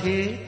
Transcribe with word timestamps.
আছে 0.00 0.39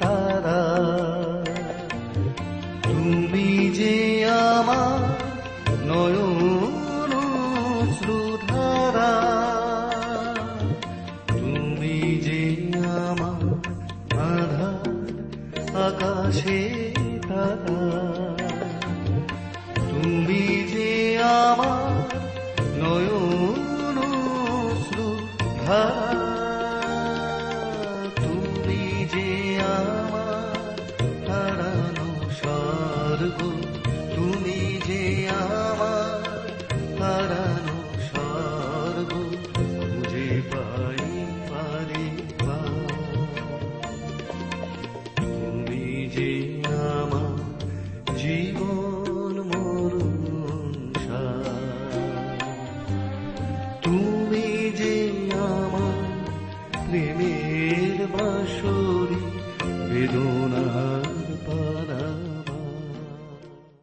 স্বর্গ 33.23 33.39
তুমি 33.39 33.82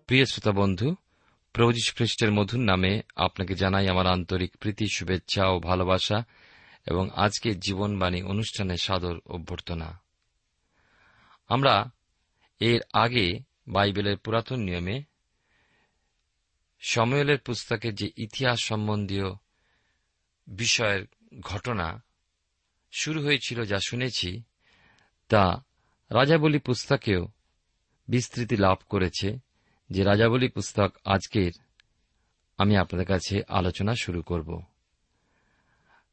প্রিয় 0.10 0.26
শ্রোতা 0.26 0.52
বন্ধু, 0.52 0.96
প্রভু 1.54 1.72
খ্রিস্টের 1.96 2.32
মধুর 2.32 2.60
নামে 2.60 3.02
আপনাকে 3.16 3.56
জানাই 3.56 3.88
আমার 3.88 4.08
আন্তরিক 4.08 4.58
প্রীতি, 4.58 4.88
শুভেচ্ছা 4.88 5.48
ও 5.48 5.60
ভালোবাসা 5.60 6.24
এবং 6.86 7.10
আজকে 7.16 7.56
জীবনবাণী 7.56 8.22
অনুষ্ঠানে 8.22 8.78
সাদর 8.78 9.20
অভ্যর্থনা। 9.26 10.02
আমরা 11.48 11.92
এর 12.60 12.80
আগে 12.94 13.40
বাইবেলের 13.68 14.18
পুরাতন 14.18 14.60
নিয়মে 14.60 15.04
সময়েলের 16.80 17.40
পুস্তকে 17.40 17.92
যে 17.92 18.12
ইতিহাস 18.18 18.60
সম্বন্ধীয় 18.64 19.32
বিষয়ের 20.48 21.06
ঘটনা 21.40 22.04
শুরু 22.92 23.24
হয়েছিল 23.24 23.64
যা 23.64 23.80
শুনেছি, 23.88 24.44
তা 25.30 25.64
রাজাবলী 26.10 26.60
পুস্তকেও 26.60 27.28
বিস্তৃতি 28.08 28.58
লাভ 28.58 28.78
করেছে। 28.90 29.49
যে 29.90 30.04
রাজাবলী 30.04 30.48
পুস্তক 30.48 30.92
আজকের, 31.06 31.52
আমি 32.58 32.78
আপনাদের 32.78 33.08
কাছে 33.08 33.36
আলোচনা 33.48 33.94
শুরু 33.96 34.22
করব। 34.22 34.50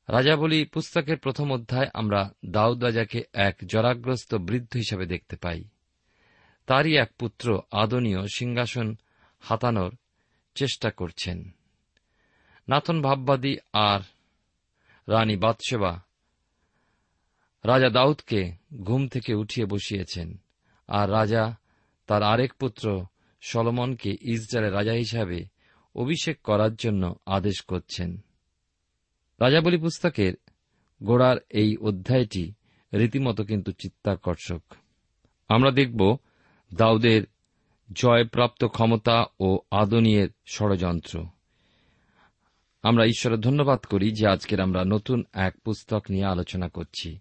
রাজাবলী 0.09 0.65
পুস্তকের 0.65 1.19
প্রথম 1.19 1.53
অধ্যায় 1.53 1.89
আমরা 1.95 2.21
দাউদ 2.47 2.85
রাজাকে 2.85 3.21
এক 3.33 3.57
জরাগ্রস্ত 3.67 4.35
বৃদ্ধ 4.35 4.73
হিসাবে 4.77 5.07
দেখতে 5.07 5.37
পাই। 5.37 5.65
তারই 6.67 6.97
এক 6.97 7.11
পুত্র 7.19 7.61
আদনীয় 7.73 8.23
সিংহাসন 8.35 8.97
হাতানোর 9.41 9.93
চেষ্টা 10.55 10.91
করছেন। 10.91 11.39
নাথন 12.69 13.03
ভাববাদী 13.03 13.57
আর 13.73 14.01
রানী 15.09 15.37
বাদশেবা 15.37 15.93
রাজা 17.65 17.89
দাউদকে 17.89 18.41
ঘুম 18.83 19.09
থেকে 19.09 19.35
উঠিয়ে 19.35 19.67
বসিয়েছেন, 19.67 20.29
আর 20.89 21.11
রাজা 21.11 21.45
তার 22.07 22.23
আরেক 22.23 22.53
পুত্র 22.55 22.87
সলমনকে 23.41 24.17
ইসরায়েলের 24.21 24.75
রাজা 24.75 24.93
হিসাবে 24.93 25.47
অভিষেক 25.95 26.43
করার 26.43 26.75
জন্য 26.75 27.15
আদেশ 27.27 27.61
করছেন। 27.61 28.17
রাজাবলী 29.41 29.79
পুস্তকের 29.79 30.35
গোড়ার 31.03 31.37
এই 31.51 31.77
অধ্যায়টি 31.77 32.53
রীতিমতো 32.93 33.45
কিন্তু 33.45 33.73
চিত্তাকর্ষক। 33.73 34.63
আমরা 35.49 35.71
দেখব 35.71 36.17
দাউদের 36.75 37.23
জয়প্রাপ্ত 37.93 38.65
ক্ষমতা 38.65 39.25
ও 39.41 39.59
আদনীয়ের 39.71 40.29
ষড়যন্ত্র। 40.47 41.27
আমরা 42.83 43.05
ঈশ্বরের 43.05 43.41
ধন্যবাদ 43.41 43.81
করি 43.81 44.13
যে 44.13 44.29
আজকের 44.29 44.61
আমরা 44.61 44.85
নতুন 44.85 45.25
এক 45.33 45.59
পুস্তক 45.65 46.03
নিয়ে 46.11 46.25
আলোচনা 46.25 46.69
করছি। 46.69 47.19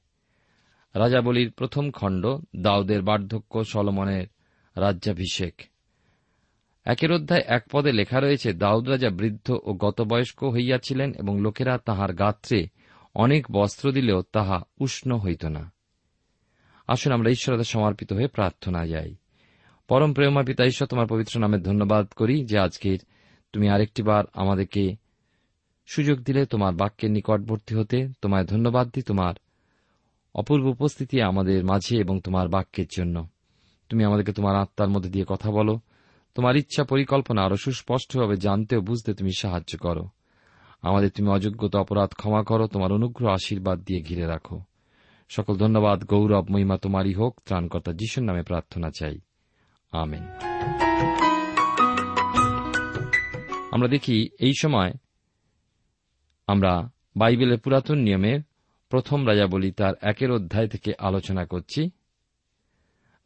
রাজাবলীর 0.93 1.51
প্রথম 1.51 1.91
খণ্ড 1.91 2.37
দাউদের 2.55 3.01
বার্ধক্য 3.01 3.63
সলমনের 3.63 4.27
রাজ্যাভিষেক। 4.75 5.61
একের 6.85 7.11
অধ্যায় 7.11 7.43
এক 7.47 7.63
পদে 7.71 7.91
লেখা 7.91 8.19
রয়েছে, 8.19 8.53
দাউদ 8.53 8.89
রাজা 8.89 9.09
বৃদ্ধ 9.09 9.51
ও 9.63 9.73
গতবয়স্ক 9.73 10.43
হইয়াছিলেন 10.43 11.13
এবং 11.13 11.41
লোকেরা 11.41 11.77
তাহার 11.77 12.13
গাত্রে 12.13 12.67
অনেক 13.15 13.45
বস্ত্র 13.51 13.91
দিলেও 13.91 14.21
তাহা 14.21 14.61
উষ্ণ 14.79 15.17
হইত 15.17 15.45
না। 15.45 15.71
আসুন 16.87 17.13
আমরা 17.13 17.29
ঈশ্বরদের 17.29 17.63
সমর্পিত 17.63 18.13
হয়ে 18.13 18.27
প্রার্থনা 18.27 18.85
যাই। 18.85 19.15
পরম 19.87 20.13
প্রেমা 20.13 20.43
পিতা 20.43 20.65
ঈশ্বর, 20.65 20.87
তোমার 20.87 21.07
পবিত্র 21.07 21.39
নামে 21.39 21.57
ধন্যবাদ 21.57 22.07
করি 22.07 22.45
যে 22.45 22.59
আজকের 22.59 22.97
তুমি 23.53 23.69
আরেকটি 23.69 24.03
বার 24.03 24.23
আমাদেরকে 24.33 24.95
সুযোগ 25.87 26.19
দিলে 26.19 26.45
তোমার 26.45 26.73
বাক্যের 26.73 27.11
নিকটবর্তী 27.11 27.75
হতে, 27.75 28.07
তোমায় 28.21 28.45
ধন্যবাদ 28.45 28.87
দিই 28.93 29.03
তোমার 29.03 29.33
অপূর্ব 30.35 30.65
উপস্থিতি 30.65 31.21
আমাদের 31.21 31.65
মাঝে 31.65 31.97
এবং 31.97 32.19
তোমার 32.19 32.47
বাক্যের 32.47 32.85
জন্য। 32.97 33.27
তুমি 33.89 34.03
আমাদেরকে 34.03 34.33
তোমার 34.33 34.55
আত্মার 34.55 34.89
মধ্যে 34.89 35.09
দিয়ে 35.09 35.25
কথা 35.27 35.51
বলো। 35.51 35.79
তোমার 36.35 36.55
ইচ্ছা 36.55 36.83
পরিকল্পনা 36.83 37.41
আরও 37.43 37.55
সুস্পষ্টভাবে 37.55 38.37
জানতে 38.37 38.77
ও 38.77 38.81
বুঝতে 38.81 39.13
তুমি 39.13 39.31
সাহায্য 39.37 39.77
করো। 39.77 40.09
আমাদের 40.81 41.09
তুমি 41.09 41.29
অযোগ্যতা 41.29 41.79
অপরাধ 41.79 42.09
ক্ষমা 42.09 42.43
করো, 42.43 42.67
তোমার 42.67 42.91
অনুগ্রহ 42.91 43.29
আশীর্বাদ 43.29 43.79
দিয়ে 43.79 44.01
ঘিরে 44.01 44.25
রাখো। 44.25 44.61
সকল 45.29 45.55
ধন্যবাদ, 45.55 46.03
গৌরব, 46.03 46.49
মহিমা 46.49 46.77
তোমারই 46.77 47.13
হোক, 47.13 47.41
ত্রাণকর্তা 47.45 47.93
যিশুর 47.93 48.23
নামে 48.23 48.43
প্রার্থনা 48.43 48.89
চাই। 48.99 49.19
আমেন। 49.91 50.23
আমরা 53.71 53.87
দেখি, 53.87 54.29
এই 54.39 54.53
সময় 54.61 54.93
আমরা 56.47 56.89
বাইবেলের 57.17 57.59
পুরাতন 57.59 57.97
নিয়মে 57.97 58.39
প্রথম 58.89 59.27
রাজা 59.27 59.47
বলি, 59.47 59.71
তার 59.71 59.93
একের 60.01 60.31
অধ্যায় 60.31 60.67
থেকে 60.67 60.93
আলোচনা 60.99 61.45
করছি। 61.45 61.89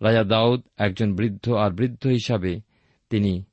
রাজা 0.02 0.24
দাউদ 0.24 0.62
একজন 0.78 1.16
বৃদ্ধ, 1.16 1.50
আর 1.50 1.72
বৃদ্ধ 1.72 2.08
হিসাবে 2.08 2.69
তিনি 3.10 3.44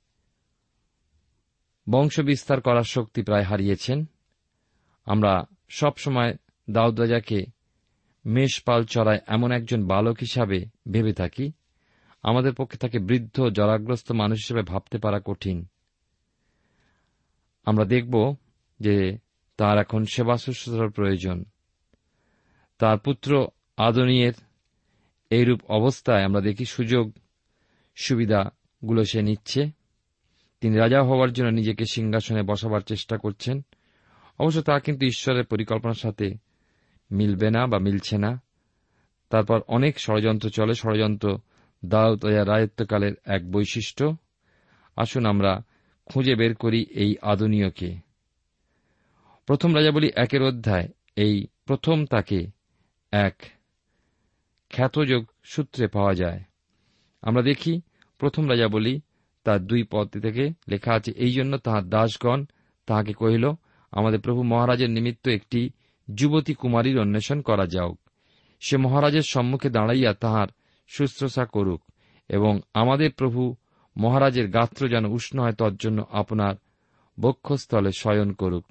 বংশবিস্তার 1.91 2.61
করার 2.61 2.83
শক্তি 2.83 3.23
প্রায় 3.23 3.43
হারিয়েছেন। 3.43 4.07
আমরা 5.05 5.45
সব 5.69 5.97
সময় 5.97 6.37
দাউদ 6.71 7.01
রাজাকে 7.01 7.47
মেষপাল 8.27 8.85
চড়ায় 8.85 9.21
এমন 9.27 9.53
একজন 9.53 9.87
বালক 9.87 10.17
হিসাবে 10.21 10.65
ভেবে 10.91 11.13
থাকি। 11.13 11.53
আমাদের 12.23 12.55
পক্ষে 12.55 12.79
তাকে 12.79 12.99
বৃদ্ধ, 12.99 13.49
জরাগ্রস্ত 13.49 14.13
মানুষ 14.13 14.39
হিসেবে 14.39 14.63
ভাবতে 14.63 14.99
পারা 14.99 15.21
কঠিন। 15.25 15.67
আমরা 17.65 17.85
দেখব 17.85 18.37
যে 18.81 19.19
তার 19.57 19.79
এখন 19.79 20.05
সেবা 20.05 20.37
শুশ্রূষার 20.37 20.91
প্রয়োজন। 20.91 21.45
তার 22.79 22.99
পুত্র 22.99 23.49
আদনীয়ের 23.77 24.33
এইরূপ 25.31 25.65
অবস্থায় 25.71 26.25
আমরা 26.25 26.41
দেখি 26.41 26.65
সুযোগ 26.65 27.13
সুবিধাগুলো 28.77 29.05
সে 29.05 29.23
নিচ্ছে। 29.23 29.71
তিনি 30.61 30.77
রাজা 30.77 31.03
হওয়ার 31.03 31.33
জন্য 31.33 31.49
নিজেকে 31.49 31.85
সিংহাসনে 31.93 32.43
বসাবার 32.43 32.81
চেষ্টা 32.81 33.17
করছেন। 33.17 33.65
অবশ্য 34.39 34.63
তা 34.63 34.79
কিন্তু 34.79 35.07
ঈশ্বরের 35.07 35.45
পরিকল্পনার 35.45 35.95
সাথে 35.95 36.35
মিলবে 37.11 37.51
না 37.51 37.67
বা 37.67 37.79
মিলছে 37.79 38.19
না। 38.19 38.43
তারপর 39.31 39.61
অনেক 39.69 40.01
ষড়যন্ত্র 40.01 40.51
চলে। 40.51 40.75
ষড়যন্ত্র 40.75 41.39
দাউদ 41.85 42.25
রায়ত্বকালের 42.25 43.13
এক 43.25 43.51
বৈশিষ্ট্য। 43.51 44.17
আসুন 44.97 45.27
আমরা 45.27 45.63
খুঁজে 46.07 46.35
বের 46.35 46.55
করি 46.55 46.87
এই 46.91 47.17
আদনীয়কে। 47.23 47.97
প্রথম 49.47 49.77
রাজাবলী 49.77 50.11
একের 50.17 50.43
অধ্যায়। 50.43 50.89
এই 51.17 51.47
প্রথম 51.65 52.07
তাকে 52.07 52.47
এক 53.11 53.37
খ্যাতযোগ 54.71 55.25
সূত্রে 55.45 55.89
পাওয়া 55.89 56.15
যায়। 56.15 56.41
আমরা 57.23 57.43
দেখি 57.43 57.81
প্রথম 58.19 58.49
রাজা 58.49 58.69
বলি, 58.69 59.01
তার 59.45 59.67
দুই 59.67 59.83
পদ 59.91 60.09
থেকে 60.09 60.51
লেখা 60.69 60.93
আছে, 60.95 61.13
এই 61.13 61.33
জন্য 61.33 61.59
তাহার 61.59 61.89
দাসগণ 61.89 62.45
তাহাকে 62.87 63.13
কহিল, 63.13 63.51
আমাদের 63.93 64.21
প্রভু 64.21 64.43
মহারাজের 64.43 64.91
নিমিত্ত 64.91 65.29
একটি 65.29 65.71
যুবতী 66.15 66.55
কুমারীর 66.55 67.01
অন্বেষণ 67.01 67.41
করা 67.41 67.67
যাওক 67.67 67.99
সে 68.61 68.77
মহারাজের 68.77 69.23
সম্মুখে 69.23 69.71
দাঁড়াইয়া 69.71 70.13
তাহার 70.15 70.49
শুশ্রূষা 70.89 71.45
করুক 71.45 71.83
এবং 72.29 72.61
আমাদের 72.75 73.11
প্রভু 73.13 73.57
মহারাজের 73.97 74.51
গাত্র 74.51 74.89
যেন 74.89 75.05
উষ্ণ 75.05 75.41
হয় 75.41 75.53
তজ্জন্য 75.53 76.05
আপনার 76.11 76.55
বক্ষস্থলে 77.21 77.91
শয়ন 77.99 78.33
করুক। 78.33 78.65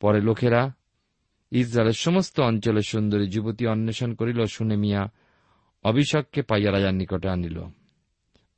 পরে 0.00 0.20
লোকেরা 0.20 0.72
ইসরায়েলের 1.52 1.92
সমস্ত 1.92 2.40
অঞ্চলে 2.40 2.82
সুন্দরী 2.82 3.26
যুবতী 3.26 3.66
অন্বেষণ 3.66 4.14
করিল, 4.14 4.44
শুনে 4.46 4.76
মিয়া 4.76 5.10
অভিষেককে 5.84 6.42
পাইয়া 6.42 6.72
রাজার 6.72 6.94
নিকটে 6.94 7.28
আনিল। 7.28 7.58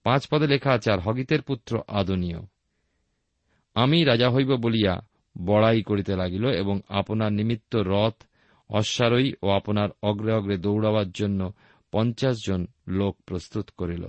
পাঁচ 0.06 0.29
পদে 0.31 0.47
লেখা 0.47 0.70
আছে, 0.73 0.93
আর 0.93 0.99
হগিতের 0.99 1.43
পুত্র 1.43 1.82
আদনীয়। 1.88 2.41
আমি 3.75 4.05
রাজা 4.05 4.31
হইব 4.31 4.50
বলিয়া 4.56 4.94
বড়াই 5.44 5.82
করিতে 5.82 6.17
লাগিল 6.17 6.44
এবং 6.47 6.81
আপনার 6.88 7.32
নিমিত্ত 7.32 7.76
রথ 7.76 8.17
অশ্বারোহী 8.70 9.32
ও 9.43 9.50
আপনার 9.50 9.88
অগ্রে 10.03 10.32
অগ্রে 10.32 10.56
দৌড়াবার 10.58 11.11
জন্য 11.11 11.53
পঞ্চাশ 11.93 12.37
জন 12.47 12.67
লোক 12.88 13.14
প্রস্তুত 13.26 13.70
করিল। 13.79 14.05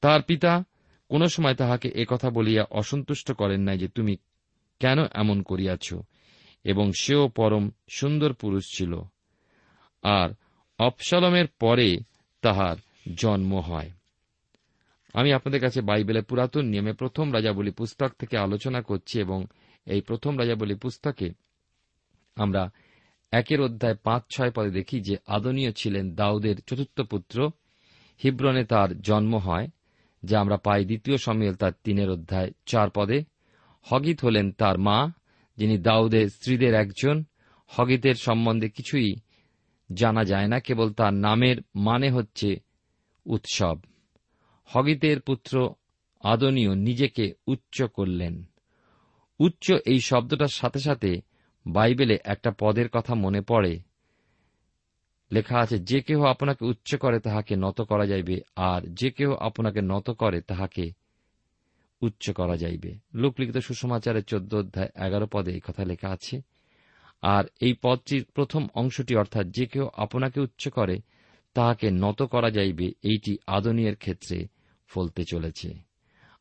তার 0.00 0.22
পিতা 0.22 0.64
কোন 1.08 1.26
সময় 1.26 1.54
তাহাকে 1.54 1.88
একথা 1.88 2.30
বলিয়া 2.30 2.64
অসন্তুষ্ট 2.70 3.32
করেন 3.32 3.60
নাই 3.60 3.78
যে 3.78 3.88
তুমি 3.88 4.16
কেন 4.80 4.98
এমন 5.12 5.42
করিয়াছ, 5.42 5.94
এবং 6.64 6.92
সেও 6.92 7.28
পরম 7.28 7.70
সুন্দর 7.88 8.32
পুরুষ 8.32 8.64
ছিল। 8.76 8.92
আর 10.02 10.28
অপসালমের 10.78 11.48
পরে 11.60 11.98
তাহার 12.42 12.76
জন্ম 13.16 13.58
হয়। 13.58 13.90
আমি 15.14 15.32
আপনাদের 15.32 15.60
কাছে 15.60 15.80
বাইবেলের 15.80 16.24
পুরাতন 16.24 16.64
নিয়মে 16.64 16.92
প্রথম 16.92 17.34
রাজাবলী 17.34 17.70
পুস্তক 17.70 18.12
থেকে 18.18 18.38
আলোচনা 18.38 18.82
করছি 18.82 19.20
এবং 19.20 19.46
এই 19.86 20.00
প্রথম 20.00 20.38
রাজাবলী 20.38 20.74
পুস্তকে 20.74 21.30
আমরা 22.36 22.70
একের 23.32 23.60
অধ্যায় 23.60 23.94
পাঁচ, 23.94 24.22
ছয় 24.36 24.50
পদে 24.50 24.70
দেখি 24.70 25.00
যে 25.00 25.16
আদনীয় 25.26 25.72
ছিলেন 25.72 26.14
দাউদের 26.14 26.56
চতুর্থ 26.66 27.00
পুত্র। 27.00 27.50
হিব্রনে 28.22 28.64
তার 28.64 29.00
জন্ম 29.00 29.36
হয়, 29.36 29.68
যা 30.24 30.40
আমরা 30.40 30.56
পাই 30.56 30.84
দ্বিতীয় 30.84 31.16
সম্মেল 31.16 31.54
তার 31.54 31.72
তিনের 31.84 32.10
অধ্যায় 32.10 32.50
চার 32.66 32.90
পদে। 32.90 33.24
হগিত 33.82 34.24
হলেন 34.24 34.52
তার 34.52 34.78
মা, 34.78 35.12
যিনি 35.56 35.78
দাউদের 35.78 36.28
স্ত্রীদের 36.28 36.74
একজন। 36.74 37.24
হগিতের 37.66 38.14
সম্বন্ধে 38.14 38.68
কিছুই 38.68 39.14
জানা 39.92 40.24
যায় 40.24 40.48
না, 40.48 40.60
কেবল 40.60 40.92
তার 40.92 41.14
নামের 41.14 41.56
মানে 41.74 42.10
হচ্ছে 42.10 42.60
উৎসব। 43.26 43.78
হগিতের 44.74 45.20
পুত্র 45.20 45.74
আদনীয় 46.24 46.74
নিজেকে 46.74 47.34
উচ্চ 47.46 47.82
করলেন। 47.82 48.44
উচ্চ 49.40 49.72
এই 49.86 50.00
শব্দটার 50.00 50.48
সাথে 50.48 50.78
সাথে 50.78 51.20
বাইবেলে 51.66 52.18
একটা 52.24 52.50
পদের 52.58 52.88
কথা 52.88 53.14
মনে 53.14 53.40
পড়ে। 53.40 53.80
লেখা 55.32 55.58
আছে, 55.58 55.78
যে 55.78 56.00
কেহ 56.00 56.24
আপনাকে 56.24 56.64
উচ্চ 56.64 56.94
করে 56.94 57.18
তাহাকে 57.20 57.56
নত 57.56 57.80
করা 57.80 58.06
যাইবে, 58.06 58.40
আর 58.56 58.80
যে 58.90 59.10
কেহ 59.10 59.30
আপনাকে 59.32 59.80
নত 59.82 60.10
করে 60.10 60.40
তাহাকে 60.40 60.92
উচ্চ 62.02 62.30
করা 62.30 62.56
যাইবে। 62.56 62.98
লোকলিখিত 63.14 63.56
সুষমাচারের 63.58 64.22
চোদ্দ 64.22 64.54
অধ্যায় 64.54 64.90
এগারো 64.96 65.26
পদে 65.26 65.50
এই 65.50 65.60
কথা 65.60 65.84
লেখা 65.84 66.08
আছে। 66.08 66.42
আর 67.22 67.44
এই 67.60 67.74
পদটির 67.82 68.24
প্রথম 68.34 68.68
অংশটি 68.74 69.16
অর্থাৎ, 69.16 69.46
যে 69.46 69.66
কেউ 69.66 69.88
আপনাকে 69.96 70.40
উচ্চ 70.40 70.68
করে 70.68 70.96
তাহাকে 71.54 71.90
নত 71.90 72.22
করা 72.22 72.50
যাইবে, 72.50 72.86
এইটি 73.02 73.38
আদনীয়ের 73.46 73.96
ক্ষেত্রে 73.96 74.38
ফলতে 74.90 75.24
চলেছে। 75.24 75.78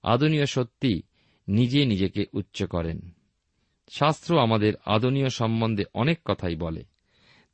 আদনীয় 0.03 0.45
সত্যি 0.45 1.01
নিজে 1.47 1.85
নিজেকে 1.85 2.25
উচ্চ 2.33 2.63
করেন। 2.63 3.11
শাস্ত্র 3.89 4.39
আমাদের 4.39 4.73
আদনীয় 4.85 5.29
সম্বন্ধে 5.29 5.83
অনেক 5.93 6.19
কথাই 6.25 6.55
বলে। 6.55 6.83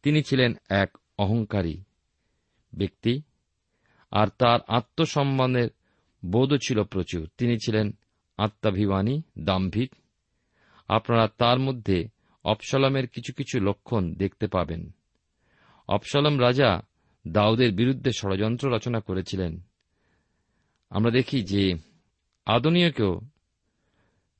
তিনি 0.04 0.24
ছিলেন 0.24 0.54
এক 0.70 0.98
অহংকারী 1.18 1.84
ব্যক্তি, 2.78 3.22
আর 4.12 4.28
তার 4.28 4.60
আত্মসম্মানের 4.68 5.70
বোধও 6.26 6.58
ছিল 6.58 6.84
প্রচুর। 6.84 7.30
তিনি 7.38 7.58
ছিলেন 7.58 7.92
আত্মাভিমানী, 8.38 9.22
দাম্ভিক। 9.40 9.96
আপনারা 10.88 11.28
তার 11.38 11.60
মধ্যে 11.60 12.08
অপসলমের 12.44 13.08
কিছু 13.08 13.34
কিছু 13.34 13.60
লক্ষণ 13.60 14.14
দেখতে 14.14 14.48
পাবেন। 14.48 14.96
অপসলম 15.88 16.42
রাজা 16.42 16.82
দাউদের 17.28 17.72
বিরুদ্ধে 17.72 18.12
ষড়যন্ত্র 18.12 18.76
রচনা 18.76 19.00
করেছিলেন। 19.00 19.65
আমরা 20.90 21.12
দেখি 21.12 21.44
যে 21.44 21.76
আদনীয়কেও 22.46 23.22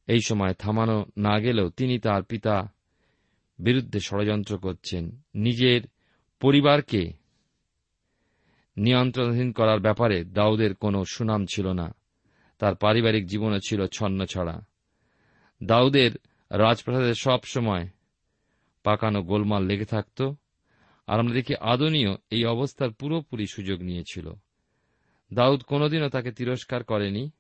এই 0.08 0.22
সময় 0.22 0.54
থামানো 0.54 1.06
না 1.18 1.40
গেলেও 1.40 1.70
তিনি 1.70 2.00
তার 2.00 2.24
পিতা 2.24 2.74
বিরুদ্ধে 3.60 4.00
ষড়যন্ত্র 4.00 4.58
করছেন। 4.58 5.22
নিজের 5.36 5.82
পরিবারকে 6.40 7.14
নিয়ন্ত্রণাধীন 8.78 9.52
করার 9.52 9.80
ব্যাপারে 9.80 10.24
দাউদের 10.24 10.76
কোনো 10.76 11.06
সুনাম 11.06 11.46
ছিল 11.46 11.68
না। 11.68 11.96
তার 12.60 12.76
পারিবারিক 12.76 13.28
জীবনও 13.28 13.60
ছিল 13.60 13.88
ছন্ন 13.88 14.26
ছড়া। 14.26 14.62
দাউদের 15.64 16.12
রাজপ্রাসাদে 16.50 17.14
সব 17.14 17.40
সময় 17.44 17.88
পাকানো 18.84 19.24
গোলমাল 19.24 19.64
লেগে 19.64 19.86
থাকত। 19.86 20.22
আর 21.08 21.20
আমরা 21.20 21.34
দেখি 21.34 21.56
আদনীয় 21.56 22.16
এই 22.30 22.46
অবস্থার 22.46 22.92
পুরোপুরি 22.92 23.48
সুযোগ 23.48 23.82
নিয়েছিল। 23.82 24.34
দাউদ 25.34 25.62
কোনোদিনও 25.64 26.10
তাকে 26.10 26.32
তিরস্কার 26.32 26.84
করেনি। 26.84 27.32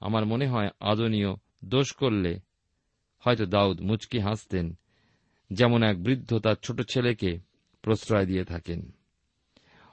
আমার 0.00 0.26
মনে 0.26 0.46
হয় 0.46 0.68
আদনীয় 0.80 1.34
দোষ 1.64 1.92
করলে 1.92 2.40
হয়তো 3.18 3.46
দাউদ 3.46 3.80
মুচকি 3.80 4.18
হাসতেন, 4.18 4.78
যেমন 5.52 5.82
এক 5.82 6.02
বৃদ্ধ 6.02 6.38
তার 6.38 6.54
ছোট 6.62 6.80
ছেলেকে 6.90 7.38
প্রশ্রয় 7.82 8.26
দিয়ে 8.26 8.44
থাকেন। 8.44 8.92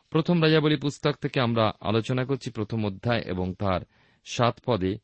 প্রথম 0.10 0.44
রাজাবলী 0.44 0.76
পুস্তক 0.76 1.16
থেকে 1.16 1.42
আমরা 1.42 1.74
আলোচনা 1.80 2.26
করছি 2.26 2.52
প্রথম 2.52 2.86
অধ্যায় 2.86 3.22
এবং 3.22 3.54
তার 3.54 3.82
সাত 4.26 4.60
পদে। 4.66 4.98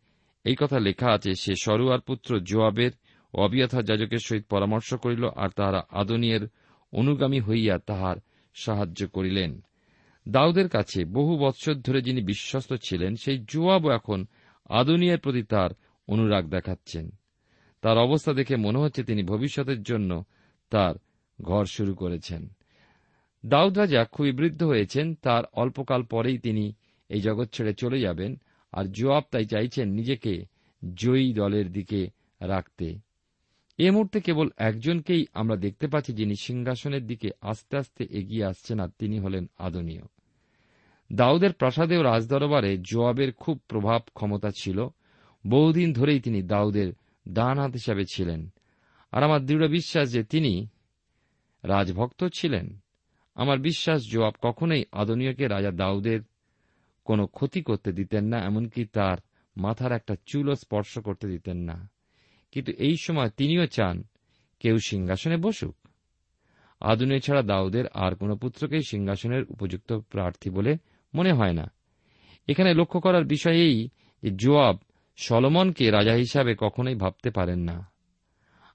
এই 0.43 0.55
কথা 0.55 0.79
লেখা 0.79 1.13
আছে, 1.13 1.33
সে 1.33 1.53
সরুয়ার 1.61 2.01
পুত্র 2.01 2.39
জোয়াবের 2.39 2.91
ও 3.33 3.37
অবিয়থা 3.37 3.81
যাজকের 3.81 4.19
সহিত 4.19 4.45
পরামর্শ 4.49 4.93
করিল, 4.93 5.29
আর 5.35 5.49
তাহারা 5.49 5.81
আদনিয়ের 5.89 6.47
অনুগামী 6.91 7.41
হইয়া 7.41 7.77
তাহার 7.77 8.15
সাহায্য 8.53 9.07
করিলেন। 9.07 9.61
দাউদের 10.27 10.69
কাছে 10.69 11.05
বহু 11.05 11.37
বৎসর 11.37 11.73
ধরে 11.73 12.01
যিনি 12.01 12.21
বিশ্বস্ত 12.21 12.73
ছিলেন, 12.73 13.15
সেই 13.15 13.45
জোয়াবও 13.47 13.89
এখন 13.89 14.25
আদুনিয়ার 14.69 15.19
প্রতি 15.19 15.43
তার 15.43 15.69
অনুরাগ 16.07 16.49
দেখাচ্ছেন। 16.49 17.09
তার 17.81 17.97
অবস্থা 17.97 18.33
দেখে 18.33 18.55
মনে 18.55 18.79
হচ্ছে 18.79 19.03
তিনি 19.03 19.23
ভবিষ্যতের 19.23 19.83
জন্য 19.83 20.23
তার 20.69 20.95
ঘর 21.41 21.65
শুরু 21.65 21.95
করেছেন। 21.95 22.47
দাউদ 23.45 23.77
রাজা 23.77 24.05
খুবই 24.05 24.31
বৃদ্ধ 24.31 24.63
হয়েছেন, 24.63 25.15
তার 25.15 25.43
অল্পকাল 25.53 26.03
পরেই 26.03 26.37
তিনি 26.37 26.73
এই 27.09 27.21
জগৎ 27.21 27.53
ছেড়ে 27.53 27.73
চলে 27.73 27.99
যাবেন, 27.99 28.35
আর 28.71 28.85
জোয়াব 28.85 29.23
তাই 29.31 29.45
চাইছেন 29.45 29.89
নিজেকে 29.89 30.45
জয়ী 30.95 31.33
দলের 31.33 31.71
দিকে 31.71 32.09
রাখতে। 32.41 32.99
এ 33.81 33.91
মুহূর্তে 33.91 34.21
কেবল 34.21 34.49
একজনকেই 34.57 35.25
আমরা 35.33 35.55
দেখতে 35.55 35.87
পাচ্ছি 35.87 36.13
যিনি 36.13 36.35
সিংহাসনের 36.35 37.07
দিকে 37.07 37.29
আস্তে 37.41 37.77
আস্তে 37.77 38.03
এগিয়ে 38.03 38.45
আসছেন 38.45 38.79
আর 38.79 38.87
তিনি 38.99 39.19
হলেন 39.19 39.49
আদনীয়। 39.57 40.01
দাউদের 41.13 41.53
প্রাসাদে 41.53 41.97
ও 41.97 42.03
রাজদরবারে 42.03 42.77
জোয়াবের 42.77 43.33
খুব 43.33 43.61
প্রভাব 43.67 44.01
ক্ষমতা 44.13 44.49
ছিল। 44.61 44.87
বহুদিন 45.47 45.93
ধরেই 45.93 46.19
তিনি 46.19 46.43
দাউদের 46.43 46.93
ডান 47.27 47.59
হাত 47.59 47.71
হিসাবে 47.71 48.05
ছিলেন। 48.13 48.49
আর 49.11 49.23
আমার 49.23 49.45
দৃঢ় 49.45 49.67
বিশ্বাস 49.67 50.11
যে 50.11 50.23
তিনি 50.23 50.67
রাজভক্ত 51.63 52.23
ছিলেন। 52.33 52.79
আমার 53.35 53.59
বিশ্বাস 53.59 54.01
জোয়াব 54.11 54.33
কখনোই 54.41 54.85
আদনীয়কে 54.91 55.47
রাজা 55.47 55.71
দাউদের 55.71 56.19
কোনো 57.03 57.27
ক্ষতি 57.27 57.61
করতে 57.61 57.91
দিতেন 57.91 58.25
না, 58.25 58.39
এমনকি 58.45 58.85
তার 58.85 59.17
মাথার 59.57 59.91
একটা 59.91 60.15
চুলও 60.25 60.55
স্পর্শ 60.55 60.99
করতে 60.99 61.27
দিতেন 61.27 61.57
না। 61.57 61.90
কিন্তু 62.51 62.71
এই 62.71 62.95
সময় 62.97 63.29
তিনিও 63.29 63.65
চান 63.65 64.03
কেউ 64.59 64.77
সিংহাসনে 64.79 65.37
বসুক। 65.37 65.75
আদনীয় 66.79 67.19
ছাড়া 67.19 67.41
দাউদের 67.41 67.87
আর 67.87 68.15
কোন 68.15 68.37
পুত্রকেই 68.37 68.81
সিংহাসনের 68.87 69.43
উপযুক্ত 69.43 69.93
প্রার্থী 69.93 70.49
বলে 70.49 70.77
মনে 71.15 71.33
হয় 71.33 71.53
না। 71.53 71.71
এখানে 72.47 72.73
লক্ষ্য 72.73 72.99
করার 72.99 73.25
বিষয় 73.25 73.53
এই 73.53 73.89
যে 74.23 74.31
জোয়াব 74.35 74.77
সলমনকে 75.17 75.91
রাজা 75.91 76.13
হিসাবে 76.13 76.55
কখনোই 76.59 76.95
ভাবতে 76.95 77.31
পারেন 77.31 77.59
না। 77.59 77.91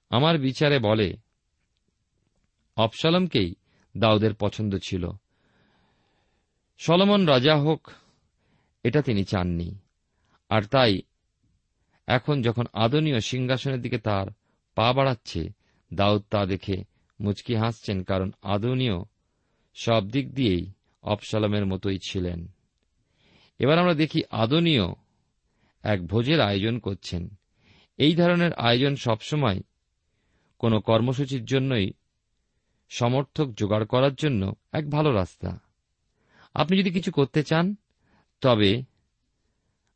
আমার 0.09 0.37
বিচারে 0.37 0.79
বলে 0.79 1.17
অপসালমকেই 2.77 3.55
দাউদের 3.97 4.33
পছন্দ 4.33 4.77
ছিল। 4.83 5.09
সলমন 6.77 7.25
রাজা 7.25 7.55
হোক, 7.55 7.87
এটা 8.83 9.01
তিনি 9.01 9.23
চাননি। 9.23 9.79
আর 10.49 10.61
তাই 10.61 11.01
এখন 12.07 12.41
যখন 12.41 12.65
আদনীয় 12.73 13.19
সিংহাসনের 13.19 13.81
দিকে 13.81 13.97
তার 13.97 14.27
পা 14.75 14.93
বাড়াচ্ছে, 14.93 15.49
দাউদ 15.93 16.23
তা 16.29 16.45
দেখে 16.45 16.83
মুচকি 17.19 17.55
হাসছেন 17.55 18.03
কারণ 18.03 18.31
আদনীয় 18.41 19.03
সব 19.75 20.09
দিক 20.09 20.33
দিয়েই 20.33 20.71
অপসালমের 21.03 21.65
মতোই 21.65 21.99
ছিলেন। 22.03 22.51
এবার 23.59 23.79
আমরা 23.79 23.93
দেখি 23.93 24.23
আদনীয় 24.29 24.93
এক 25.83 26.07
ভোজের 26.07 26.41
আয়োজন 26.41 26.79
করছেন। 26.79 27.29
এই 27.97 28.15
ধরনের 28.15 28.53
আয়োজন 28.53 28.95
সবসময় 28.95 29.59
কোন 30.59 30.79
কর্মসূচির 30.79 31.45
জন্যই 31.45 31.91
সমর্থক 32.89 33.51
জোগাড় 33.51 33.85
করার 33.85 34.15
জন্য 34.15 34.55
এক 34.71 34.89
ভালো 34.89 35.13
রাস্তা। 35.13 35.59
আপনি 36.53 36.77
যদি 36.77 36.91
কিছু 36.91 37.11
করতে 37.11 37.43
চান, 37.43 37.75
তবে 38.41 38.83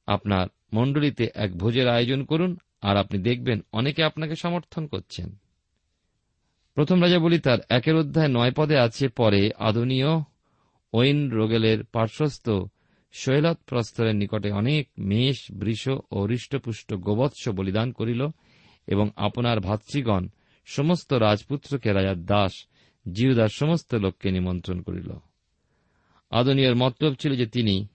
আপনার 0.07 0.47
মণ্ডলীতে 0.73 1.29
এক 1.35 1.57
ভোজের 1.57 1.87
আয়োজন 1.87 2.23
করুন, 2.23 2.57
আর 2.81 2.97
আপনি 2.97 3.19
দেখবেন 3.19 3.65
অনেকে 3.71 4.03
আপনাকে 4.03 4.35
সমর্থন 4.35 4.87
করছেন। 4.87 5.35
প্রথম 6.75 7.01
রাজা 7.01 7.19
বলি 7.19 7.39
তার 7.39 7.59
একের 7.69 7.95
অধ্যায় 7.95 8.27
নয় 8.27 8.51
পদে 8.51 8.77
আছে, 8.77 9.09
পরে 9.09 9.51
আদনীয় 9.57 10.11
ওয়েন 10.93 11.29
রোগেলের 11.29 11.83
পার্শ্বস্থ 11.83 12.49
শৈলত 13.11 13.57
প্রস্তরের 13.65 14.15
নিকটে 14.15 14.51
অনেক 14.51 14.89
মেষ, 14.97 15.51
বৃষ 15.51 15.87
ও 16.11 16.25
হৃষ্টপুষ্ট 16.25 16.93
গোবৎস 16.93 17.49
বলিদান 17.49 17.91
করিল 17.91 18.27
এবং 18.87 19.09
আপনার 19.15 19.59
ভাতৃগণ 19.59 20.27
সমস্ত 20.65 21.13
রাজপুত্রকে 21.13 21.93
রাজার 21.93 22.25
দাস 22.25 22.51
জিউদার 23.11 23.47
সমস্ত 23.47 23.95
লোককে 23.95 24.31
নিমন্ত্রণ 24.31 24.81
করিল। 24.81 25.09
আদনীয়র 26.31 26.75
মতলব 26.75 27.13
ছিল 27.13 27.35
যে 27.35 27.45
তিনি 27.45 27.87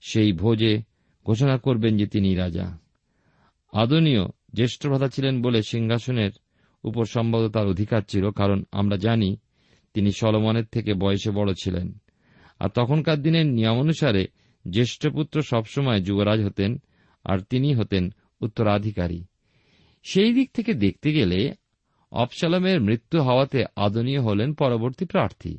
সেই 0.00 0.32
ভোজে 0.32 0.82
ঘোষণা 1.26 1.58
করবেন 1.58 1.96
যে 1.96 2.06
তিনি 2.06 2.34
রাজা। 2.34 2.78
আদনীয় 3.72 4.26
জ্যেষ্ঠ 4.54 4.86
ভ্রাতা 4.86 5.08
ছিলেন 5.08 5.42
বলে 5.42 5.62
সিংহাসনের 5.62 6.30
উপর 6.84 7.04
সম্ভবত 7.04 7.50
তার 7.50 7.66
অধিকার 7.66 8.02
ছিল, 8.08 8.30
কারণ 8.30 8.64
আমরা 8.72 8.96
জানি 8.96 9.36
তিনি 9.94 10.12
সলমনের 10.12 10.64
থেকে 10.64 10.94
বয়সে 10.94 11.30
বড় 11.30 11.52
ছিলেন। 11.62 11.98
আর 12.58 12.68
তখনকার 12.68 13.22
দিনের 13.22 13.46
নিয়মানুসারে 13.46 14.26
জ্যেষ্ঠ 14.70 15.06
পুত্র 15.06 15.42
সবসময় 15.42 16.00
যুবরাজ 16.00 16.40
হতেন 16.40 16.82
আর 17.24 17.38
তিনি 17.38 17.74
হতেন 17.74 18.10
উত্তরাধিকারী। 18.40 19.24
সেই 20.02 20.32
দিক 20.34 20.50
থেকে 20.52 20.74
দেখতে 20.74 21.12
গেলে 21.12 21.54
অপসালমের 22.12 22.80
মৃত্যু 22.80 23.22
হওয়াতে 23.22 23.64
আদনীয় 23.76 24.20
হলেন 24.20 24.54
পরবর্তী 24.54 25.04
প্রার্থী। 25.04 25.58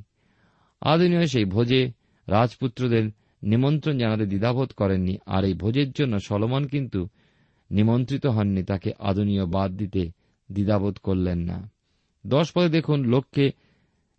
আদনীয় 0.81 1.27
সেই 1.27 1.45
ভোজে 1.45 1.91
রাজপুত্রদের 2.27 3.11
নিমন্ত্রণ 3.45 3.97
জানাতে 3.97 4.25
দ্বিধাবোধ 4.25 4.71
করেননি। 4.71 5.17
আর 5.25 5.45
এই 5.45 5.53
ভোজের 5.53 5.91
জন্য 5.91 6.19
সলমন 6.19 6.67
কিন্তু 6.67 7.07
নিমন্ত্রিত 7.71 8.25
হননি। 8.25 8.63
তাকে 8.63 8.91
আদনীয় 8.99 9.45
বাদ 9.45 9.71
দিতে 9.71 10.11
দ্বিধাবোধ 10.51 10.97
করলেন 10.97 11.39
না। 11.39 11.71
দশ 12.27 12.51
পদে 12.51 12.69
দেখুন, 12.69 13.05
লোককে 13.05 13.51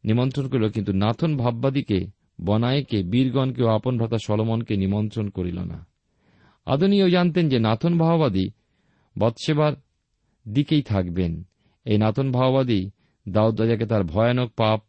নিমন্ত্রণ 0.04 0.48
করল, 0.48 0.70
কিন্তু 0.70 0.92
নাথন 0.92 1.36
ভাববাদীকে, 1.36 2.06
বনায়কে, 2.40 3.02
বীরগণকে 3.02 3.62
ও 3.62 3.68
আপন 3.68 3.96
ভ্রাতা 3.96 4.18
সলমনকে 4.26 4.76
নিমন্ত্রণ 4.76 5.28
করিল 5.28 5.58
না। 5.58 5.86
আদনীয় 6.66 7.10
জানতেন 7.10 7.48
যে 7.48 7.58
নাথন 7.58 7.98
ভাওবাদী 7.98 8.50
বৎসেবার 9.18 9.72
দিকেই 10.48 10.82
থাকবেন। 10.82 11.44
এই 11.84 11.98
নাথন 11.98 12.32
ভাওবাদী 12.32 12.90
দাউদ 13.28 13.60
রাজাকে 13.60 13.86
তার 13.86 14.04
ভয়ানক 14.04 14.52
পাপ 14.56 14.80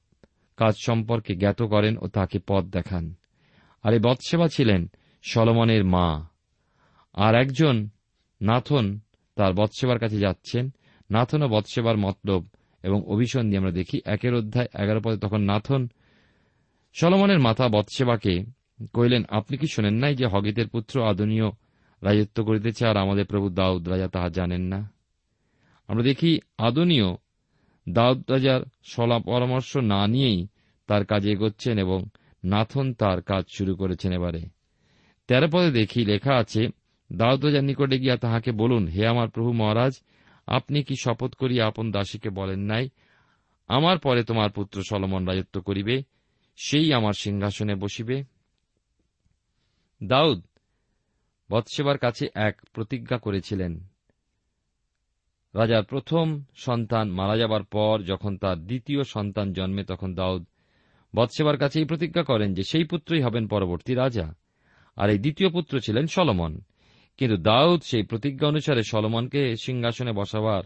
কাজ 0.58 0.74
সম্পর্কে 0.86 1.36
জ্ঞাত 1.36 1.62
করেন 1.64 1.98
ও 2.02 2.08
তাকে 2.08 2.40
পথ 2.48 2.64
দেখান। 2.66 3.14
আর 3.88 3.94
এই 3.94 4.00
বৎসেবা 4.00 4.48
ছিলেন 4.48 4.92
সলমনের 5.24 5.86
মা। 5.86 6.28
আর 7.14 7.36
একজন 7.36 7.90
নাথন 8.42 9.00
তার 9.36 9.54
বৎসেবার 9.54 10.00
কাছে 10.00 10.18
যাচ্ছেন। 10.18 10.70
নাথন 11.12 11.44
ও 11.44 11.48
বৎসেবার 11.48 11.98
মতলব 11.98 12.48
এবং 12.84 13.04
অভিসন্ধি 13.08 13.58
আমরা 13.58 13.72
দেখি 13.72 14.02
একের 14.06 14.34
অধ্যায় 14.34 14.68
এগারো 14.84 15.02
পদে। 15.02 15.18
তখন 15.18 15.42
নাথন 15.42 15.88
সলমনের 16.94 17.40
মাথা 17.40 17.68
বৎসেবাকে 17.68 18.46
কইলেন 18.94 19.24
আপনি 19.30 19.58
কি 19.58 19.68
শোনেন 19.68 19.94
নাই 19.94 20.16
যে 20.16 20.26
হগিতের 20.26 20.68
পুত্র 20.68 21.08
আদনীয় 21.08 21.50
রাজত্ব 22.04 22.44
করিতেছে 22.44 22.88
আর 22.88 22.98
আমাদের 22.98 23.26
প্রভু 23.26 23.50
দাউদ 23.50 23.90
রাজা 23.90 24.08
তাহা 24.08 24.30
জানেন 24.30 24.62
না? 24.62 24.92
আমরা 25.88 26.04
দেখি 26.04 26.40
আদনীয় 26.58 27.16
দাউদ 27.90 28.32
রাজার 28.32 28.62
সলা 28.84 29.20
পরামর্শ 29.20 29.78
না 29.78 30.08
নিয়েই 30.08 30.48
তার 30.88 31.06
কাজে 31.06 31.32
এগোচ্ছেন 31.32 31.78
এবং 31.78 32.06
নাথন 32.44 32.94
তার 32.94 33.22
কাজ 33.22 33.46
শুরু 33.50 33.76
করেছেন 33.76 34.14
এবারে। 34.14 34.42
তেরো 35.28 35.48
পদে 35.52 35.72
দেখি 35.72 36.06
লেখা 36.06 36.36
আছে 36.36 36.68
দাউদ 37.14 37.46
নিকটে 37.46 38.00
গিয়া 38.00 38.18
তাহাকে 38.18 38.52
বলুন, 38.52 38.88
হে 38.88 39.08
আমার 39.08 39.30
প্রভু 39.30 39.52
মহারাজ, 39.52 39.94
আপনি 40.48 40.84
কি 40.84 40.96
শপথ 41.00 41.36
করিয়া 41.36 41.68
আপন 41.68 41.92
দাসীকে 41.92 42.30
বলেন 42.30 42.60
নাই? 42.60 42.90
আমার 43.68 44.00
পরে 44.00 44.24
তোমার 44.24 44.52
পুত্র 44.52 44.84
সলমন 44.90 45.26
রাজত্ব 45.26 45.62
করিবে, 45.62 46.04
সেই 46.56 46.94
আমার 46.94 47.14
সিংহাসনে 47.14 47.76
বসিবে। 47.76 48.24
দাউদ 50.04 50.44
বৎসেবার 51.52 51.98
কাছে 51.98 52.28
এক 52.36 52.62
প্রতিজ্ঞা 52.74 53.18
করেছিলেন। 53.18 53.80
রাজার 55.56 55.84
প্রথম 55.84 56.44
সন্তান 56.56 57.10
মারা 57.10 57.38
যাবার 57.38 57.64
পর 57.64 58.02
যখন 58.02 58.38
তার 58.38 58.58
দ্বিতীয় 58.58 59.04
সন্তান 59.04 59.54
জন্মে, 59.54 59.84
তখন 59.84 60.14
দাউদ 60.14 60.46
বৎসেবার 61.16 61.58
কাছে 61.58 61.80
এই 61.80 61.86
প্রতিজ্ঞা 61.86 62.24
করেন 62.24 62.54
যে 62.54 62.64
সেই 62.64 62.84
পুত্রই 62.84 63.22
হবেন 63.22 63.48
পরবর্তী 63.48 63.96
রাজা। 63.96 64.34
আর 64.96 65.10
এই 65.10 65.20
দ্বিতীয় 65.20 65.50
পুত্র 65.50 65.80
ছিলেন 65.80 66.08
সলমন। 66.08 66.62
কিন্তু 67.18 67.38
দাউদ 67.38 67.82
সেই 67.84 68.04
প্রতিজ্ঞা 68.04 68.48
অনুসারে 68.48 68.84
সলমনকে 68.84 69.56
সিংহাসনে 69.56 70.12
বসাবার 70.12 70.64